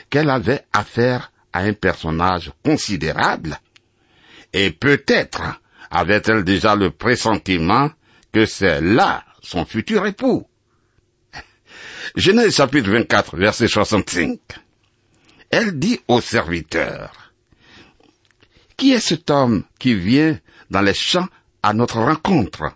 qu'elle 0.09 0.29
avait 0.29 0.65
affaire 0.73 1.31
à 1.53 1.61
un 1.61 1.73
personnage 1.73 2.51
considérable, 2.63 3.59
et 4.53 4.71
peut-être 4.71 5.41
avait-elle 5.89 6.43
déjà 6.43 6.75
le 6.75 6.91
pressentiment 6.91 7.89
que 8.31 8.45
c'est 8.45 8.81
là 8.81 9.23
son 9.41 9.65
futur 9.65 10.05
époux. 10.05 10.47
Genèse 12.15 12.55
chapitre 12.55 12.89
24, 12.89 13.37
verset 13.37 13.67
65. 13.67 14.39
Elle 15.49 15.77
dit 15.77 15.99
au 16.07 16.21
serviteur, 16.21 17.20
Qui 18.81 18.93
est 18.93 18.99
cet 18.99 19.29
homme 19.29 19.63
qui 19.77 19.93
vient 19.93 20.39
dans 20.71 20.81
les 20.81 20.95
champs 20.95 21.27
à 21.61 21.71
notre 21.71 21.99
rencontre? 21.99 22.75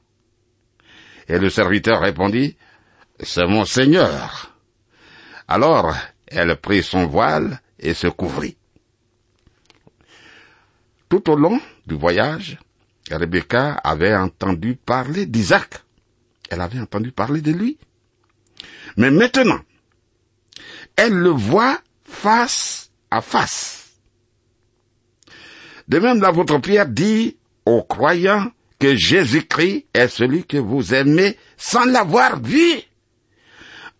Et 1.28 1.40
le 1.40 1.50
serviteur 1.50 2.00
répondit, 2.00 2.56
C'est 3.20 3.48
mon 3.48 3.66
Seigneur. 3.66 4.56
Alors 5.48 5.96
elle 6.28 6.56
prit 6.58 6.84
son 6.84 7.08
voile 7.08 7.60
et 7.80 7.96
se 7.96 8.06
couvrit. 8.06 8.56
Tout 11.10 11.28
au 11.28 11.36
long 11.36 11.60
du 11.88 11.96
voyage, 11.96 12.60
Rebecca 13.10 13.72
avait 13.74 14.16
entendu 14.16 14.76
parler 14.76 15.26
d'Isaac. 15.26 15.74
Elle 16.52 16.62
avait 16.62 16.82
entendu 16.82 17.12
parler 17.14 17.42
de 17.42 17.52
lui. 17.52 17.80
Mais 18.96 19.10
maintenant, 19.10 19.62
elle 20.96 21.16
le 21.16 21.32
voit 21.32 21.80
face 22.04 22.92
à 23.10 23.22
face. 23.22 23.75
De 25.88 26.00
même, 26.00 26.22
l'apôtre 26.22 26.58
Pierre 26.60 26.88
dit 26.88 27.38
aux 27.66 27.84
croyants 27.84 28.52
que 28.80 28.96
Jésus-Christ 28.96 29.86
est 29.94 30.08
celui 30.08 30.46
que 30.46 30.58
vous 30.58 30.94
aimez 30.94 31.38
sans 31.58 31.86
l'avoir 31.86 32.42
vu, 32.42 32.82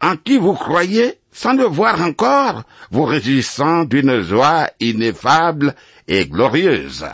en 0.02 0.18
qui 0.18 0.38
vous 0.38 0.54
croyez 0.54 1.20
sans 1.32 1.54
le 1.54 1.66
voir 1.66 2.02
encore, 2.02 2.64
vous 2.92 3.04
réjouissant 3.04 3.84
d'une 3.84 4.22
joie 4.22 4.70
ineffable 4.80 5.76
et 6.08 6.28
glorieuse. 6.28 7.06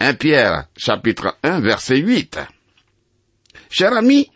1 0.00 0.14
Pierre 0.14 0.68
chapitre 0.76 1.36
1 1.42 1.60
verset 1.60 1.98
8. 1.98 2.38
Cher 3.68 3.92
ami, 3.92 4.30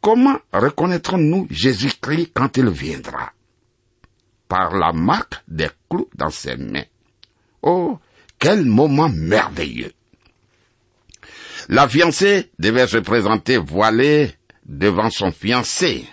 comment 0.00 0.38
reconnaîtrons-nous 0.52 1.46
Jésus-Christ 1.50 2.30
quand 2.34 2.56
il 2.56 2.68
viendra? 2.70 3.32
Par 4.48 4.74
la 4.76 4.92
marque 4.92 5.42
des 5.46 5.68
clous 5.90 6.08
dans 6.14 6.30
ses 6.30 6.56
mains. 6.56 6.84
Oh, 7.62 7.98
quel 8.38 8.64
moment 8.64 9.08
merveilleux 9.08 9.92
La 11.68 11.88
fiancée 11.88 12.50
devait 12.58 12.88
se 12.88 12.98
présenter 12.98 13.56
voilée 13.56 14.32
devant 14.66 15.10
son 15.10 15.30
fiancé. 15.30 16.06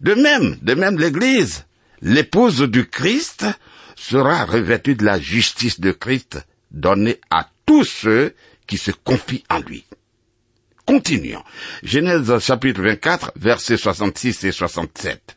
De 0.00 0.14
même, 0.14 0.56
de 0.62 0.74
même 0.74 0.98
l'Église, 0.98 1.66
l'épouse 2.02 2.60
du 2.60 2.86
Christ, 2.86 3.46
sera 3.96 4.44
revêtue 4.44 4.94
de 4.94 5.04
la 5.04 5.18
justice 5.18 5.80
de 5.80 5.92
Christ 5.92 6.44
donnée 6.70 7.20
à 7.30 7.48
tous 7.66 7.84
ceux 7.84 8.34
qui 8.66 8.76
se 8.76 8.90
confient 8.90 9.44
en 9.50 9.60
lui. 9.60 9.84
Continuons. 10.86 11.42
Genèse 11.82 12.38
chapitre 12.40 12.82
24, 12.82 13.32
versets 13.36 13.78
66 13.78 14.44
et 14.44 14.52
67. 14.52 15.36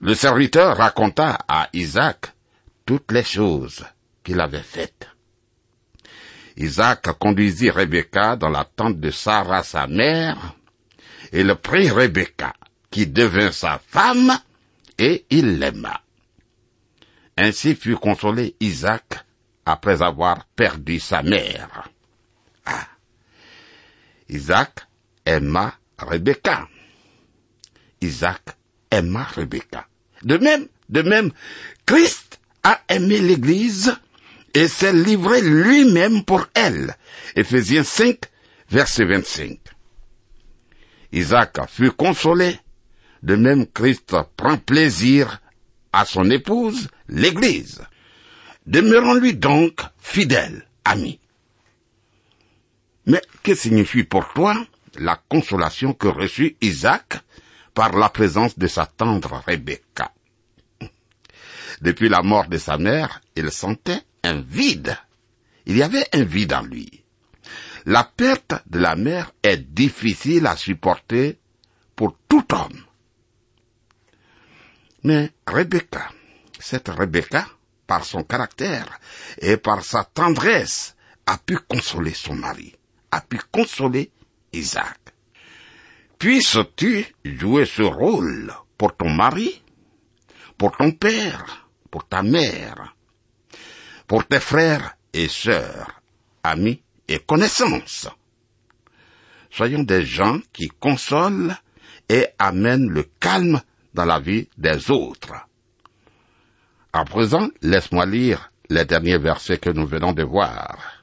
Le 0.00 0.14
serviteur 0.14 0.76
raconta 0.76 1.38
à 1.48 1.68
Isaac 1.72 2.35
toutes 2.86 3.12
les 3.12 3.24
choses 3.24 3.84
qu'il 4.24 4.40
avait 4.40 4.62
faites. 4.62 5.08
Isaac 6.56 7.02
conduisit 7.18 7.70
Rebecca 7.70 8.36
dans 8.36 8.48
la 8.48 8.64
tente 8.64 8.98
de 8.98 9.10
Sarah 9.10 9.62
sa 9.62 9.86
mère, 9.86 10.54
et 11.32 11.42
le 11.42 11.56
prit 11.56 11.90
Rebecca, 11.90 12.54
qui 12.90 13.06
devint 13.06 13.52
sa 13.52 13.78
femme, 13.86 14.32
et 14.96 15.26
il 15.28 15.58
l'aima. 15.58 16.00
Ainsi 17.36 17.74
fut 17.74 17.96
consolé 17.96 18.56
Isaac 18.60 19.26
après 19.66 20.00
avoir 20.00 20.46
perdu 20.56 20.98
sa 20.98 21.22
mère. 21.22 21.90
Ah. 22.64 22.86
Isaac 24.30 24.86
aima 25.26 25.74
Rebecca. 25.98 26.68
Isaac 28.00 28.56
aima 28.90 29.24
Rebecca. 29.24 29.86
De 30.22 30.38
même, 30.38 30.68
de 30.88 31.02
même, 31.02 31.32
Christ 31.84 32.25
a 32.66 32.80
aimé 32.88 33.20
l'Église 33.20 33.96
et 34.52 34.66
s'est 34.66 34.92
livré 34.92 35.40
lui-même 35.40 36.24
pour 36.24 36.48
elle. 36.52 36.96
Éphésiens 37.36 37.84
5, 37.84 38.18
verset 38.68 39.04
25. 39.04 39.60
Isaac 41.12 41.60
fut 41.68 41.92
consolé 41.92 42.58
de 43.22 43.36
même, 43.36 43.68
Christ 43.68 44.16
prend 44.36 44.56
plaisir 44.56 45.40
à 45.92 46.04
son 46.04 46.28
épouse, 46.28 46.88
l'Église. 47.08 47.82
Demeurons-lui 48.66 49.34
donc 49.34 49.80
fidèles, 50.00 50.66
amis. 50.84 51.20
Mais 53.06 53.22
que 53.44 53.54
signifie 53.54 54.02
pour 54.02 54.32
toi 54.32 54.56
la 54.98 55.20
consolation 55.28 55.92
que 55.92 56.08
reçut 56.08 56.56
Isaac 56.60 57.20
par 57.74 57.96
la 57.96 58.08
présence 58.08 58.58
de 58.58 58.66
sa 58.66 58.86
tendre 58.86 59.40
Rebecca? 59.46 60.10
Depuis 61.80 62.08
la 62.08 62.22
mort 62.22 62.48
de 62.48 62.58
sa 62.58 62.78
mère, 62.78 63.20
il 63.36 63.50
sentait 63.50 64.02
un 64.22 64.40
vide. 64.40 64.96
Il 65.66 65.76
y 65.76 65.82
avait 65.82 66.06
un 66.12 66.24
vide 66.24 66.54
en 66.54 66.62
lui. 66.62 67.04
La 67.84 68.04
perte 68.04 68.54
de 68.66 68.78
la 68.78 68.96
mère 68.96 69.32
est 69.42 69.58
difficile 69.58 70.46
à 70.46 70.56
supporter 70.56 71.38
pour 71.94 72.16
tout 72.28 72.46
homme. 72.52 72.84
Mais 75.04 75.30
Rebecca, 75.46 76.10
cette 76.58 76.88
Rebecca, 76.88 77.46
par 77.86 78.04
son 78.04 78.24
caractère 78.24 78.98
et 79.38 79.56
par 79.56 79.84
sa 79.84 80.04
tendresse, 80.04 80.96
a 81.26 81.38
pu 81.38 81.58
consoler 81.58 82.14
son 82.14 82.34
mari, 82.34 82.74
a 83.10 83.20
pu 83.20 83.38
consoler 83.52 84.10
Isaac. 84.52 84.98
Puisses-tu 86.18 87.06
jouer 87.24 87.66
ce 87.66 87.82
rôle 87.82 88.52
pour 88.78 88.96
ton 88.96 89.10
mari, 89.10 89.62
pour 90.56 90.76
ton 90.76 90.90
père, 90.92 91.65
pour 91.96 92.06
ta 92.08 92.22
mère, 92.22 92.94
pour 94.06 94.26
tes 94.26 94.38
frères 94.38 94.98
et 95.14 95.28
sœurs, 95.28 96.02
amis 96.42 96.82
et 97.08 97.20
connaissances. 97.20 98.06
Soyons 99.50 99.82
des 99.82 100.04
gens 100.04 100.38
qui 100.52 100.68
consolent 100.68 101.56
et 102.10 102.26
amènent 102.38 102.90
le 102.90 103.04
calme 103.18 103.62
dans 103.94 104.04
la 104.04 104.20
vie 104.20 104.46
des 104.58 104.90
autres. 104.90 105.32
À 106.92 107.06
présent, 107.06 107.48
laisse-moi 107.62 108.04
lire 108.04 108.52
les 108.68 108.84
derniers 108.84 109.16
versets 109.16 109.56
que 109.56 109.70
nous 109.70 109.86
venons 109.86 110.12
de 110.12 110.22
voir. 110.22 111.02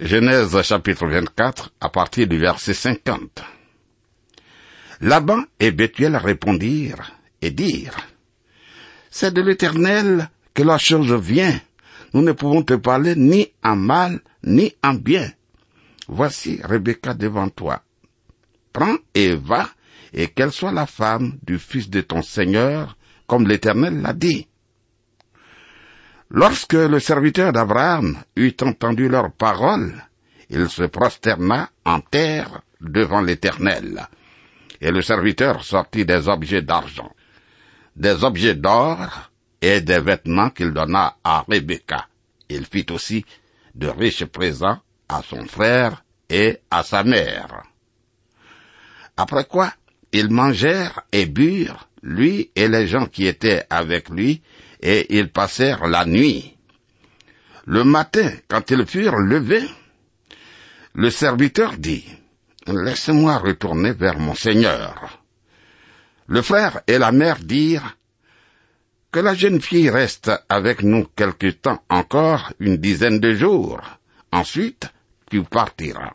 Genèse 0.00 0.60
chapitre 0.62 1.06
24 1.06 1.70
à 1.80 1.88
partir 1.88 2.26
du 2.26 2.38
verset 2.38 2.74
50. 2.74 3.44
Laban 5.02 5.44
et 5.60 5.70
Bethuel 5.70 6.16
répondirent 6.16 7.12
et 7.42 7.52
dirent, 7.52 7.96
C'est 9.18 9.32
de 9.32 9.40
l'Éternel 9.40 10.28
que 10.52 10.62
la 10.62 10.76
chose 10.76 11.10
vient. 11.14 11.58
Nous 12.12 12.20
ne 12.20 12.32
pouvons 12.32 12.62
te 12.62 12.74
parler 12.74 13.14
ni 13.16 13.50
en 13.64 13.74
mal 13.74 14.20
ni 14.44 14.74
en 14.84 14.92
bien. 14.92 15.32
Voici 16.06 16.60
Rebecca 16.62 17.14
devant 17.14 17.48
toi. 17.48 17.82
Prends 18.74 18.98
et 19.14 19.34
va 19.34 19.70
et 20.12 20.28
qu'elle 20.28 20.52
soit 20.52 20.70
la 20.70 20.84
femme 20.84 21.38
du 21.42 21.58
fils 21.58 21.88
de 21.88 22.02
ton 22.02 22.20
Seigneur, 22.20 22.98
comme 23.26 23.48
l'Éternel 23.48 24.02
l'a 24.02 24.12
dit. 24.12 24.48
Lorsque 26.28 26.74
le 26.74 27.00
serviteur 27.00 27.54
d'Abraham 27.54 28.18
eut 28.36 28.56
entendu 28.60 29.08
leurs 29.08 29.32
paroles, 29.32 29.94
il 30.50 30.68
se 30.68 30.82
prosterna 30.82 31.70
en 31.86 32.00
terre 32.00 32.60
devant 32.82 33.22
l'Éternel. 33.22 34.08
Et 34.82 34.90
le 34.90 35.00
serviteur 35.00 35.64
sortit 35.64 36.04
des 36.04 36.28
objets 36.28 36.60
d'argent, 36.60 37.10
des 37.96 38.24
objets 38.24 38.54
d'or 38.54 39.30
et 39.60 39.80
des 39.80 40.00
vêtements 40.00 40.50
qu'il 40.50 40.72
donna 40.72 41.16
à 41.24 41.44
Rebecca. 41.48 42.06
Il 42.48 42.66
fit 42.66 42.86
aussi 42.90 43.24
de 43.74 43.88
riches 43.88 44.26
présents 44.26 44.78
à 45.08 45.22
son 45.22 45.44
frère 45.46 46.04
et 46.28 46.58
à 46.70 46.82
sa 46.82 47.02
mère. 47.02 47.64
Après 49.16 49.44
quoi, 49.44 49.72
ils 50.12 50.30
mangèrent 50.30 51.02
et 51.12 51.26
burent, 51.26 51.88
lui 52.02 52.50
et 52.54 52.68
les 52.68 52.86
gens 52.86 53.06
qui 53.06 53.26
étaient 53.26 53.64
avec 53.70 54.10
lui, 54.10 54.42
et 54.80 55.18
ils 55.18 55.30
passèrent 55.30 55.86
la 55.86 56.04
nuit. 56.04 56.56
Le 57.64 57.82
matin, 57.82 58.30
quand 58.46 58.70
ils 58.70 58.86
furent 58.86 59.16
levés, 59.16 59.66
le 60.94 61.10
serviteur 61.10 61.76
dit, 61.78 62.04
Laisse-moi 62.66 63.38
retourner 63.38 63.92
vers 63.92 64.18
mon 64.18 64.34
Seigneur. 64.34 65.22
Le 66.28 66.42
frère 66.42 66.80
et 66.86 66.98
la 66.98 67.12
mère 67.12 67.38
dirent, 67.38 67.96
Que 69.12 69.20
la 69.20 69.34
jeune 69.34 69.60
fille 69.60 69.90
reste 69.90 70.30
avec 70.48 70.82
nous 70.82 71.06
quelque 71.16 71.50
temps 71.50 71.82
encore, 71.88 72.52
une 72.58 72.76
dizaine 72.76 73.20
de 73.20 73.34
jours. 73.34 73.80
Ensuite, 74.32 74.90
tu 75.30 75.42
partiras. 75.42 76.12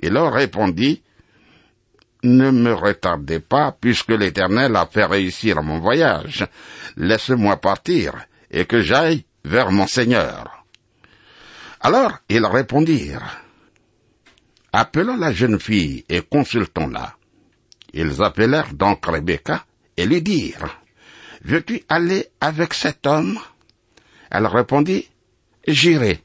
Il 0.00 0.12
leur 0.12 0.32
répondit, 0.32 1.02
ne 2.22 2.50
me 2.50 2.72
retardez 2.72 3.40
pas, 3.40 3.76
puisque 3.78 4.10
l'Éternel 4.10 4.74
a 4.76 4.86
fait 4.86 5.04
réussir 5.04 5.62
mon 5.62 5.78
voyage. 5.78 6.46
Laisse-moi 6.96 7.56
partir, 7.58 8.14
et 8.50 8.64
que 8.64 8.80
j'aille 8.80 9.24
vers 9.44 9.70
mon 9.70 9.86
Seigneur. 9.86 10.64
Alors 11.80 12.18
ils 12.28 12.44
répondirent, 12.44 13.42
Appelons 14.72 15.16
la 15.16 15.32
jeune 15.32 15.58
fille 15.58 16.04
et 16.08 16.20
consultons-la. 16.20 17.17
Ils 17.92 18.22
appelèrent 18.22 18.74
donc 18.74 19.06
Rebecca 19.06 19.64
et 19.96 20.06
lui 20.06 20.22
dirent, 20.22 20.78
Veux-tu 21.42 21.82
aller 21.88 22.26
avec 22.40 22.74
cet 22.74 23.06
homme? 23.06 23.38
Elle 24.30 24.46
répondit, 24.46 25.08
J'irai. 25.66 26.22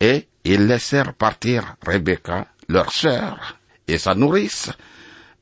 Et 0.00 0.26
ils 0.44 0.66
laissèrent 0.66 1.14
partir 1.14 1.76
Rebecca, 1.86 2.46
leur 2.68 2.92
sœur, 2.92 3.58
et 3.86 3.98
sa 3.98 4.14
nourrice, 4.14 4.70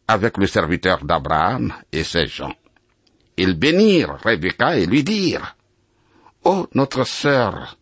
avec 0.09 0.37
le 0.39 0.47
serviteur 0.47 1.05
d'Abraham 1.05 1.73
et 1.93 2.05
ses 2.05 2.27
gens. 2.27 2.55
Ils 3.37 3.55
bénirent 3.55 4.19
Rebecca 4.25 4.77
et 4.79 4.87
lui 4.87 5.03
dirent, 5.03 5.57
Ô 6.45 6.69
notre 6.75 7.05
sœur, 7.05 7.77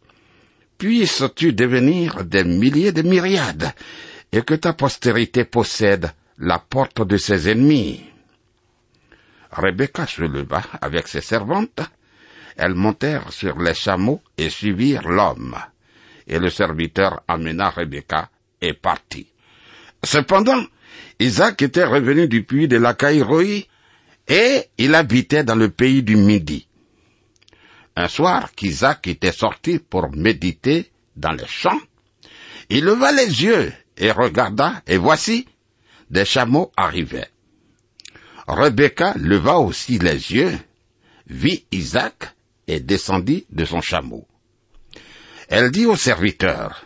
puisses-tu 0.79 1.53
devenir 1.53 2.25
des 2.25 2.45
milliers 2.45 2.93
de 2.93 3.03
myriades, 3.03 3.73
et 4.35 4.43
que 4.43 4.55
ta 4.55 4.73
postérité 4.73 5.45
possède 5.45 6.11
la 6.39 6.59
porte 6.59 7.07
de 7.07 7.17
ses 7.17 7.49
ennemis. 7.49 8.03
Rebecca 9.53 10.09
se 10.09 10.23
leva 10.23 10.61
avec 10.81 11.07
ses 11.07 11.21
servantes, 11.21 11.83
elles 12.57 12.75
montèrent 12.75 13.33
sur 13.33 13.57
les 13.61 13.75
chameaux 13.75 14.21
et 14.37 14.51
suivirent 14.51 15.09
l'homme, 15.09 15.57
et 16.27 16.41
le 16.41 16.51
serviteur 16.51 17.23
amena 17.29 17.71
Rebecca 17.71 18.29
et 18.61 18.73
partit. 18.73 19.29
Cependant, 20.03 20.65
Isaac 21.21 21.63
était 21.63 21.85
revenu 21.85 22.27
du 22.27 22.43
puits 22.43 22.67
de 22.67 22.77
la 22.77 22.95
Caïroï, 22.95 23.69
et 24.27 24.65
il 24.79 24.97
habitait 24.97 25.45
dans 25.45 25.55
le 25.55 25.69
pays 25.69 26.03
du 26.03 26.17
Midi. 26.17 26.67
Un 27.95 28.09
soir 28.09 28.51
qu'Isaac 28.57 29.07
était 29.07 29.31
sorti 29.31 29.79
pour 29.79 30.11
méditer 30.11 30.91
dans 31.15 31.31
les 31.31 31.47
champs, 31.47 31.81
il 32.69 32.85
leva 32.85 33.13
les 33.13 33.45
yeux 33.45 33.73
et 33.97 34.11
regarda, 34.11 34.83
et 34.87 34.97
voici, 34.97 35.47
des 36.11 36.25
chameaux 36.25 36.73
arrivaient. 36.77 37.31
Rebecca 38.47 39.15
leva 39.17 39.59
aussi 39.59 39.99
les 39.99 40.33
yeux, 40.33 40.59
vit 41.27 41.65
Isaac 41.73 42.35
et 42.67 42.81
descendit 42.81 43.47
de 43.51 43.65
son 43.65 43.81
chameau. 43.81 44.27
Elle 45.49 45.71
dit 45.71 45.87
au 45.87 45.97
serviteur, 45.97 46.85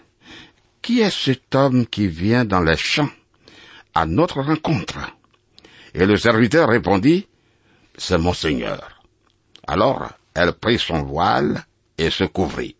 Qui 0.82 1.00
est 1.00 1.10
cet 1.10 1.54
homme 1.54 1.86
qui 1.86 2.06
vient 2.06 2.44
dans 2.44 2.60
les 2.60 2.76
champs 2.76 3.10
à 3.94 4.06
notre 4.06 4.40
rencontre? 4.40 4.98
Et 5.94 6.06
le 6.06 6.16
serviteur 6.16 6.68
répondit, 6.68 7.26
C'est 7.96 8.18
mon 8.18 8.34
Seigneur. 8.34 9.02
Alors 9.66 10.08
elle 10.34 10.52
prit 10.52 10.78
son 10.78 11.02
voile 11.02 11.64
et 11.98 12.10
se 12.10 12.24
couvrit. 12.24 12.76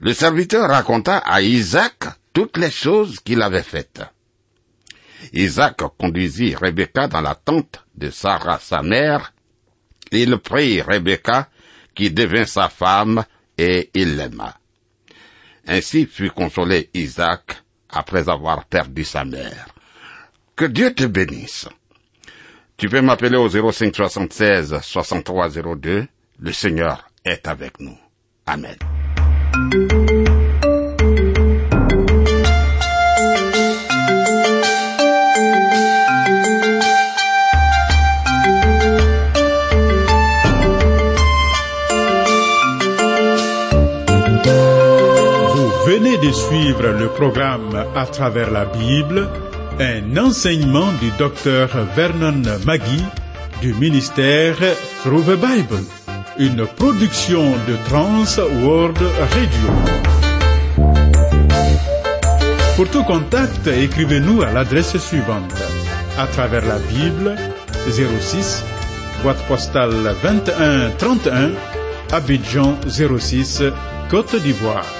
Le 0.00 0.14
serviteur 0.14 0.70
raconta 0.70 1.18
à 1.18 1.42
Isaac 1.42 2.04
toutes 2.40 2.56
les 2.56 2.70
choses 2.70 3.20
qu'il 3.20 3.42
avait 3.42 3.62
faites. 3.62 4.00
Isaac 5.34 5.82
conduisit 5.98 6.54
Rebecca 6.54 7.06
dans 7.06 7.20
la 7.20 7.34
tente 7.34 7.84
de 7.94 8.08
Sarah 8.08 8.58
sa 8.58 8.82
mère. 8.82 9.34
Il 10.10 10.38
prit 10.38 10.80
Rebecca, 10.80 11.50
qui 11.94 12.10
devint 12.10 12.46
sa 12.46 12.70
femme, 12.70 13.24
et 13.58 13.90
il 13.92 14.16
l'aima. 14.16 14.56
Ainsi 15.66 16.06
fut 16.06 16.30
consolé 16.30 16.88
Isaac 16.94 17.62
après 17.90 18.30
avoir 18.30 18.64
perdu 18.64 19.04
sa 19.04 19.26
mère. 19.26 19.66
Que 20.56 20.64
Dieu 20.64 20.94
te 20.94 21.04
bénisse. 21.04 21.68
Tu 22.78 22.88
peux 22.88 23.02
m'appeler 23.02 23.36
au 23.36 23.50
05 23.50 23.94
76 23.94 24.78
63 24.80 25.50
02. 25.76 26.06
Le 26.38 26.52
Seigneur 26.54 27.06
est 27.22 27.46
avec 27.46 27.80
nous. 27.80 27.98
Amen. 28.46 28.78
De 46.22 46.30
suivre 46.32 46.88
le 46.88 47.08
programme 47.08 47.84
À 47.96 48.04
travers 48.04 48.50
la 48.50 48.64
Bible, 48.66 49.28
un 49.78 50.16
enseignement 50.18 50.92
du 51.00 51.10
docteur 51.18 51.68
Vernon 51.96 52.42
Magui 52.66 53.04
du 53.62 53.72
ministère 53.74 54.56
Through 55.02 55.24
the 55.24 55.36
Bible, 55.38 55.82
une 56.38 56.66
production 56.66 57.42
de 57.66 57.76
Trans 57.88 58.42
World 58.62 58.98
Radio. 58.98 59.70
Pour 62.76 62.88
tout 62.88 63.04
contact, 63.04 63.66
écrivez-nous 63.66 64.42
à 64.42 64.52
l'adresse 64.52 64.96
suivante. 64.98 65.54
À 66.18 66.26
travers 66.26 66.66
la 66.66 66.78
Bible, 66.78 67.36
06, 67.88 68.64
boîte 69.22 69.42
postale 69.48 70.14
21 70.22 70.90
31, 70.98 71.50
Abidjan 72.12 72.76
06, 72.88 73.62
Côte 74.10 74.36
d'Ivoire. 74.36 74.99